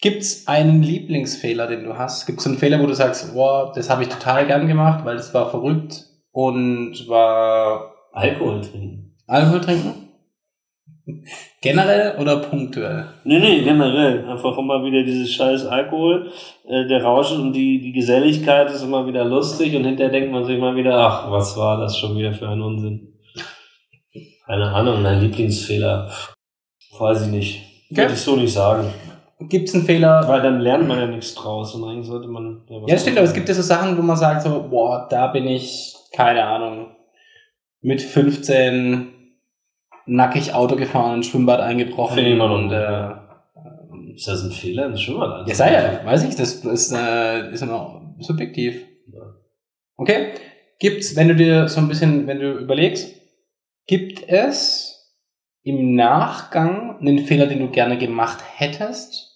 Gibt 0.07 0.21
es 0.21 0.47
einen 0.47 0.83
Lieblingsfehler, 0.83 1.67
den 1.67 1.83
du 1.83 1.97
hast? 1.97 2.25
Gibt 2.25 2.39
es 2.39 2.47
einen 2.47 2.57
Fehler, 2.57 2.79
wo 2.79 2.85
du 2.85 2.93
sagst, 2.93 3.33
boah, 3.33 3.73
das 3.75 3.89
habe 3.89 4.03
ich 4.03 4.07
total 4.07 4.47
gern 4.47 4.65
gemacht, 4.65 5.03
weil 5.03 5.17
es 5.17 5.33
war 5.33 5.49
verrückt 5.49 6.05
und 6.31 7.09
war 7.09 7.93
Alkohol 8.13 8.61
trinken. 8.61 9.17
Alkohol 9.27 9.59
trinken? 9.59 9.93
Generell 11.61 12.15
oder 12.21 12.37
punktuell? 12.37 13.07
Nee, 13.25 13.39
nee, 13.39 13.63
generell. 13.63 14.29
Einfach 14.29 14.57
immer 14.57 14.81
wieder 14.85 15.03
dieses 15.03 15.29
scheiß 15.33 15.65
Alkohol, 15.65 16.31
äh, 16.65 16.87
der 16.87 17.03
Rausch 17.03 17.33
und 17.33 17.51
die, 17.51 17.81
die 17.81 17.91
Geselligkeit 17.91 18.71
ist 18.71 18.83
immer 18.83 19.05
wieder 19.07 19.25
lustig 19.25 19.75
und 19.75 19.83
hinterher 19.83 20.13
denkt 20.13 20.31
man 20.31 20.45
sich 20.45 20.57
mal 20.57 20.77
wieder, 20.77 20.97
ach, 20.97 21.29
was 21.29 21.57
war 21.57 21.81
das 21.81 21.97
schon 21.97 22.17
wieder 22.17 22.31
für 22.31 22.47
ein 22.47 22.61
Unsinn? 22.61 23.13
Keine 24.45 24.71
Ahnung, 24.71 25.01
mein 25.01 25.19
Lieblingsfehler. 25.19 26.09
Weiß 26.97 27.25
ich 27.25 27.27
nicht. 27.27 27.61
Okay. 27.91 28.03
Würde 28.03 28.13
ich 28.13 28.21
so 28.21 28.37
nicht 28.37 28.53
sagen 28.53 28.93
gibt 29.39 29.69
es 29.69 29.75
einen 29.75 29.85
Fehler. 29.85 30.27
Weil 30.27 30.41
dann 30.41 30.59
lernt 30.59 30.87
man 30.87 30.99
ja 30.99 31.07
nichts 31.07 31.35
draus 31.35 31.75
und 31.75 31.83
eigentlich 31.83 32.07
sollte 32.07 32.27
man. 32.27 32.63
Ja, 32.69 32.77
ja 32.87 32.97
stimmt, 32.97 33.17
aber 33.17 33.27
es 33.27 33.33
gibt 33.33 33.47
ja 33.47 33.55
so 33.55 33.61
Sachen, 33.61 33.97
wo 33.97 34.01
man 34.01 34.17
sagt 34.17 34.41
so, 34.41 34.67
boah, 34.69 35.07
da 35.09 35.27
bin 35.27 35.47
ich, 35.47 35.95
keine 36.13 36.43
Ahnung, 36.45 36.87
mit 37.81 38.01
15 38.01 39.13
nackig 40.05 40.53
Auto 40.53 40.75
gefahren, 40.75 41.15
ins 41.15 41.27
Schwimmbad 41.27 41.59
eingebrochen. 41.59 42.15
Finde 42.15 42.31
ich 42.31 42.39
und, 42.39 42.71
äh, 42.71 44.15
ist 44.15 44.27
das 44.27 44.43
ein 44.43 44.51
Fehler, 44.51 44.87
ins 44.87 45.01
Schwimmbad 45.01 45.47
Ja, 45.47 45.55
sei 45.55 45.73
ja, 45.73 46.05
weiß 46.05 46.23
ich, 46.23 46.35
das 46.35 46.55
ist, 46.55 46.91
äh, 46.93 47.51
ist 47.51 47.61
immer 47.61 48.15
subjektiv. 48.19 48.85
Okay, 49.97 50.33
gibt's, 50.79 51.15
wenn 51.15 51.27
du 51.27 51.35
dir 51.35 51.67
so 51.67 51.81
ein 51.81 51.87
bisschen, 51.87 52.27
wenn 52.27 52.39
du 52.39 52.53
überlegst, 52.53 53.15
gibt 53.87 54.27
es 54.27 55.15
im 55.63 55.95
Nachgang 55.95 56.99
einen 56.99 57.19
Fehler, 57.19 57.47
den 57.47 57.59
du 57.59 57.69
gerne 57.69 57.97
gemacht 57.97 58.39
hättest? 58.55 59.26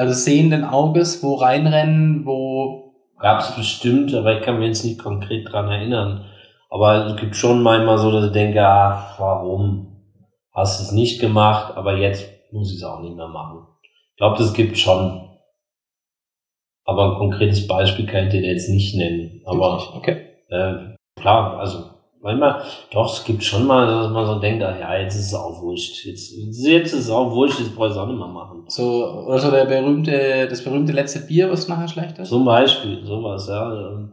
Also 0.00 0.14
sehenden 0.14 0.64
Auges, 0.64 1.22
wo 1.22 1.34
reinrennen, 1.34 2.24
wo. 2.24 2.94
Gab 3.18 3.40
es 3.40 3.54
bestimmt, 3.54 4.14
aber 4.14 4.38
ich 4.38 4.42
kann 4.42 4.58
mir 4.58 4.66
jetzt 4.66 4.82
nicht 4.82 4.98
konkret 4.98 5.52
dran 5.52 5.68
erinnern. 5.68 6.24
Aber 6.70 7.04
es 7.04 7.16
gibt 7.16 7.36
schon 7.36 7.62
manchmal 7.62 7.98
so, 7.98 8.10
dass 8.10 8.24
ich 8.24 8.32
denke, 8.32 8.66
ach, 8.66 9.20
warum 9.20 10.00
hast 10.54 10.80
du 10.80 10.84
es 10.84 10.92
nicht 10.92 11.20
gemacht, 11.20 11.76
aber 11.76 11.98
jetzt 11.98 12.26
muss 12.50 12.70
ich 12.70 12.78
es 12.78 12.82
auch 12.82 13.00
nicht 13.00 13.14
mehr 13.14 13.28
machen. 13.28 13.66
Ich 13.82 14.16
glaube, 14.16 14.38
das 14.38 14.54
gibt 14.54 14.78
schon. 14.78 15.28
Aber 16.86 17.12
ein 17.12 17.18
konkretes 17.18 17.68
Beispiel 17.68 18.06
kann 18.06 18.28
ich 18.28 18.30
dir 18.30 18.40
jetzt 18.40 18.70
nicht 18.70 18.96
nennen. 18.96 19.42
Aber 19.44 19.96
okay. 19.96 20.28
äh, 20.48 20.96
klar, 21.20 21.58
also 21.58 21.90
Manchmal, 22.22 22.60
doch, 22.92 23.10
es 23.10 23.24
gibt 23.24 23.42
schon 23.42 23.66
mal, 23.66 23.86
dass 23.86 24.10
man 24.10 24.26
so 24.26 24.38
denkt, 24.38 24.62
ach 24.62 24.78
ja, 24.78 24.98
jetzt 24.98 25.14
ist 25.14 25.28
es 25.28 25.34
auch 25.34 25.62
wurscht. 25.62 26.04
Jetzt, 26.04 26.34
jetzt 26.36 26.92
ist 26.92 27.04
es 27.04 27.10
auch 27.10 27.30
wurscht, 27.32 27.60
jetzt 27.60 27.74
brauche 27.74 27.86
ich 27.86 27.92
es 27.92 27.98
auch 27.98 28.06
nicht 28.06 28.18
mehr 28.18 28.28
machen. 28.28 28.64
So, 28.68 29.06
oder 29.26 29.38
so 29.38 29.50
der 29.50 29.64
berühmte, 29.64 30.46
das 30.46 30.62
berühmte 30.62 30.92
letzte 30.92 31.20
Bier, 31.20 31.50
was 31.50 31.66
nachher 31.66 31.88
schlecht 31.88 32.18
ist? 32.18 32.28
Zum 32.28 32.44
Beispiel, 32.44 33.02
sowas, 33.06 33.48
ja. 33.48 34.06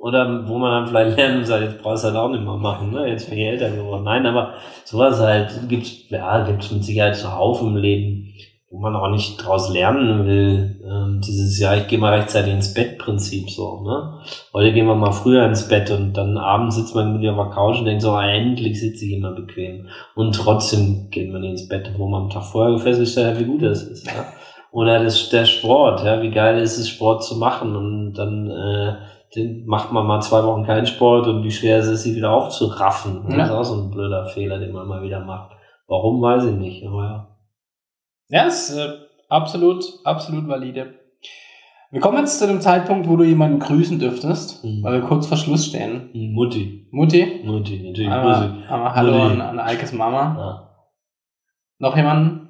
Oder 0.00 0.48
wo 0.48 0.58
man 0.58 0.72
dann 0.72 0.88
vielleicht 0.88 1.16
lernt 1.16 1.38
und 1.38 1.44
sagt, 1.46 1.62
jetzt 1.62 1.82
brauchst 1.82 2.02
du 2.02 2.08
halt 2.08 2.16
auch 2.16 2.28
nicht 2.28 2.42
mehr 2.42 2.56
machen, 2.56 2.90
ne? 2.92 3.08
Jetzt 3.08 3.30
bin 3.30 3.38
ich 3.38 3.46
älter 3.46 3.70
geworden. 3.70 4.04
Nein, 4.04 4.26
aber 4.26 4.54
sowas 4.84 5.20
halt 5.20 5.68
gibt's, 5.68 6.08
ja, 6.10 6.44
gibt's 6.44 6.72
mit 6.72 6.84
Sicherheit 6.84 7.16
zuhauf 7.16 7.60
im 7.62 7.76
Leben 7.76 8.15
wo 8.76 8.82
man 8.82 8.94
auch 8.94 9.08
nicht 9.08 9.38
draus 9.38 9.72
lernen 9.72 10.26
will, 10.26 10.80
ähm, 10.84 11.22
dieses 11.24 11.58
Jahr, 11.58 11.78
ich 11.78 11.88
gehe 11.88 11.98
mal 11.98 12.12
rechtzeitig 12.12 12.52
ins 12.52 12.74
Bett 12.74 12.98
Prinzip 12.98 13.48
so, 13.48 13.80
ne? 13.80 14.20
Heute 14.52 14.74
gehen 14.74 14.86
wir 14.86 14.94
mal 14.94 15.12
früher 15.12 15.46
ins 15.46 15.66
Bett 15.66 15.90
und 15.90 16.12
dann 16.12 16.36
abends 16.36 16.76
sitzt 16.76 16.94
man 16.94 17.18
mit 17.18 17.26
auf 17.26 17.36
der 17.36 17.54
Couch 17.54 17.78
und 17.78 17.86
denkt 17.86 18.02
so, 18.02 18.10
ah, 18.12 18.28
endlich 18.28 18.78
sitze 18.78 19.06
ich 19.06 19.12
immer 19.12 19.32
bequem. 19.32 19.88
Und 20.14 20.34
trotzdem 20.34 21.08
geht 21.10 21.32
man 21.32 21.42
ins 21.42 21.68
Bett, 21.68 21.90
wo 21.96 22.06
man 22.06 22.24
am 22.24 22.30
Tag 22.30 22.44
vorher 22.44 22.78
festgestellt 22.78 23.28
hat, 23.28 23.40
wie 23.40 23.48
gut 23.50 23.62
das 23.62 23.82
ist. 23.82 24.06
Ja? 24.06 24.26
Oder 24.72 25.02
das, 25.02 25.30
der 25.30 25.46
Sport, 25.46 26.04
ja, 26.04 26.20
wie 26.20 26.30
geil 26.30 26.58
ist 26.58 26.76
es, 26.76 26.90
Sport 26.90 27.24
zu 27.24 27.36
machen 27.36 27.74
und 27.74 28.12
dann 28.12 28.50
äh, 28.50 28.94
den 29.34 29.66
macht 29.66 29.92
man 29.92 30.06
mal 30.06 30.20
zwei 30.20 30.44
Wochen 30.44 30.64
keinen 30.64 30.86
Sport 30.86 31.26
und 31.26 31.42
wie 31.42 31.50
schwer 31.50 31.78
ist 31.78 31.86
es, 31.86 32.02
sich 32.02 32.14
wieder 32.14 32.32
aufzuraffen. 32.32 33.24
Ja. 33.30 33.36
Das 33.38 33.48
ist 33.48 33.54
auch 33.54 33.64
so 33.64 33.82
ein 33.82 33.90
blöder 33.90 34.26
Fehler, 34.26 34.58
den 34.58 34.72
man 34.72 34.86
mal 34.86 35.02
wieder 35.02 35.20
macht. 35.20 35.52
Warum, 35.88 36.20
weiß 36.20 36.44
ich 36.46 36.56
nicht, 36.56 36.86
aber 36.86 37.02
ja. 37.04 37.35
Ja, 38.28 38.46
ist 38.46 38.70
äh, 38.70 38.88
absolut, 39.28 39.84
absolut 40.04 40.48
valide. 40.48 40.94
Wir 41.90 42.00
kommen 42.00 42.18
jetzt 42.18 42.38
zu 42.38 42.46
dem 42.46 42.60
Zeitpunkt, 42.60 43.08
wo 43.08 43.16
du 43.16 43.24
jemanden 43.24 43.60
grüßen 43.60 43.98
dürftest, 43.98 44.64
mhm. 44.64 44.82
weil 44.82 45.00
wir 45.00 45.08
kurz 45.08 45.26
vor 45.26 45.36
Schluss 45.36 45.66
stehen. 45.66 46.10
Mhm, 46.12 46.32
Mutti. 46.32 46.88
Mutti? 46.90 47.42
Mutti, 47.44 47.82
natürlich. 47.86 48.10
Aber, 48.10 48.56
aber 48.68 48.94
hallo 48.94 49.12
Mutti. 49.12 49.32
An, 49.34 49.40
an 49.40 49.60
Eikes 49.60 49.92
Mama. 49.92 50.36
Ja. 50.38 50.66
Noch 51.78 51.96
jemanden? 51.96 52.48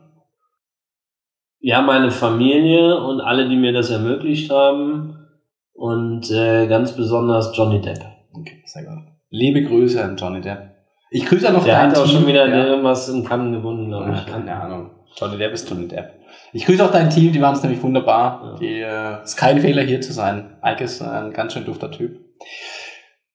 Ja, 1.60 1.82
meine 1.82 2.10
Familie 2.10 2.98
und 3.00 3.20
alle, 3.20 3.48
die 3.48 3.56
mir 3.56 3.72
das 3.72 3.90
ermöglicht 3.90 4.50
haben. 4.50 5.26
Und 5.74 6.30
äh, 6.30 6.66
ganz 6.68 6.96
besonders 6.96 7.54
Johnny 7.54 7.80
Depp. 7.80 8.00
Okay, 8.32 8.62
sehr 8.64 8.84
gut. 8.84 9.04
Liebe 9.28 9.62
Grüße 9.62 10.02
an 10.02 10.16
Johnny 10.16 10.40
Depp. 10.40 10.74
Ich 11.10 11.26
grüße 11.26 11.48
auch 11.48 11.52
noch 11.52 11.64
Der 11.64 11.82
hat 11.82 11.96
auch 11.96 12.04
Team, 12.04 12.18
schon 12.20 12.26
wieder 12.26 12.48
ja. 12.48 12.66
irgendwas 12.66 13.08
in 13.08 13.24
Cannes 13.24 13.58
gewonnen, 13.58 13.88
glaube 13.88 14.12
ich. 14.12 14.26
Keine 14.26 14.54
Ahnung. 14.54 14.90
Johnny 15.16 15.38
Depp 15.38 15.52
ist 15.52 15.68
Johnny 15.68 15.88
Depp. 15.88 16.20
Ich 16.52 16.66
grüße 16.66 16.84
auch 16.84 16.92
dein 16.92 17.10
Team, 17.10 17.32
die 17.32 17.40
waren 17.40 17.54
es 17.54 17.62
nämlich 17.62 17.82
wunderbar. 17.82 18.42
Ja. 18.42 18.58
Die, 18.58 18.80
äh, 18.80 19.22
ist 19.22 19.36
kein 19.36 19.60
Fehler 19.60 19.82
hier 19.82 20.00
zu 20.00 20.12
sein. 20.12 20.58
Ike 20.62 20.84
ist 20.84 21.00
ein 21.00 21.32
ganz 21.32 21.54
schön 21.54 21.64
dufter 21.64 21.90
Typ. 21.90 22.20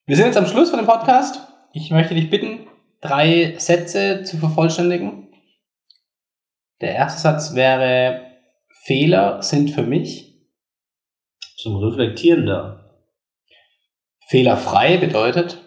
Wir 0.06 0.16
sind 0.16 0.28
jetzt 0.28 0.38
am 0.38 0.46
Schluss 0.46 0.70
von 0.70 0.80
dem 0.80 0.86
Podcast. 0.86 1.40
Ich 1.74 1.90
möchte 1.90 2.14
dich 2.14 2.30
bitten, 2.30 2.68
drei 3.02 3.56
Sätze 3.58 4.24
zu 4.24 4.38
vervollständigen. 4.38 5.30
Der 6.82 6.94
erste 6.94 7.22
Satz 7.22 7.56
wäre, 7.56 8.22
Fehler 8.84 9.42
sind 9.42 9.72
für 9.72 9.84
mich 9.84 10.32
zum 11.58 11.78
Reflektieren 11.78 12.46
da. 12.46 13.00
Fehlerfrei 14.28 14.98
bedeutet? 14.98 15.62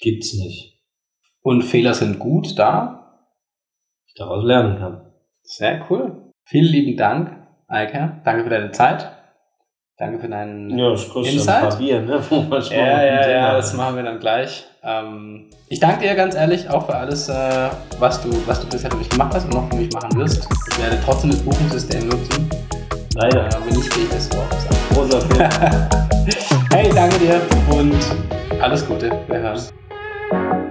Gibt's 0.00 0.34
nicht. 0.34 0.80
Und 1.40 1.62
Fehler 1.62 1.94
sind 1.94 2.18
gut 2.18 2.58
da? 2.58 3.01
Daraus 4.16 4.44
lernen 4.44 4.78
kann. 4.78 5.00
Sehr 5.42 5.84
cool. 5.90 6.32
Vielen 6.44 6.72
lieben 6.72 6.96
Dank, 6.96 7.36
Eike. 7.68 8.20
Danke 8.24 8.44
für 8.44 8.50
deine 8.50 8.70
Zeit. 8.70 9.10
Danke 9.98 10.18
für 10.18 10.28
deinen 10.28 10.76
ja, 10.76 10.90
das 10.90 11.08
kostet 11.08 11.34
Insight. 11.34 11.62
Ein 11.62 11.68
paar 11.68 11.78
Bier, 11.78 12.00
ne? 12.00 12.20
ja, 12.70 13.04
ja, 13.04 13.30
ja, 13.30 13.54
das 13.54 13.74
machen 13.74 13.96
wir 13.96 14.02
dann 14.02 14.18
gleich. 14.18 14.66
Ähm, 14.82 15.50
ich 15.68 15.78
danke 15.78 16.00
dir 16.00 16.14
ganz 16.14 16.34
ehrlich 16.34 16.68
auch 16.68 16.86
für 16.86 16.96
alles, 16.96 17.28
äh, 17.28 17.68
was, 18.00 18.20
du, 18.20 18.30
was 18.46 18.60
du 18.60 18.68
bisher 18.68 18.90
für 18.90 18.96
mich 18.96 19.08
gemacht 19.08 19.32
hast 19.34 19.44
und 19.44 19.54
noch 19.54 19.68
für 19.70 19.76
mich 19.76 19.92
machen 19.92 20.16
wirst. 20.18 20.48
Ich 20.70 20.82
werde 20.82 20.98
trotzdem 21.04 21.30
das 21.30 21.40
Buchungssystem 21.42 22.08
nutzen. 22.08 22.50
Leider. 23.14 23.46
Äh, 23.46 23.50
wenn 23.64 23.76
nicht, 23.76 23.94
gehe 23.94 24.04
ich 24.04 24.10
das 24.10 24.28
so 24.28 24.38
Großer 24.94 25.22
Hey, 26.72 26.90
danke 26.94 27.18
dir 27.18 27.40
und 27.70 27.94
alles 28.60 28.86
Gute. 28.86 29.10
Wir 29.28 29.38
hören. 29.38 30.61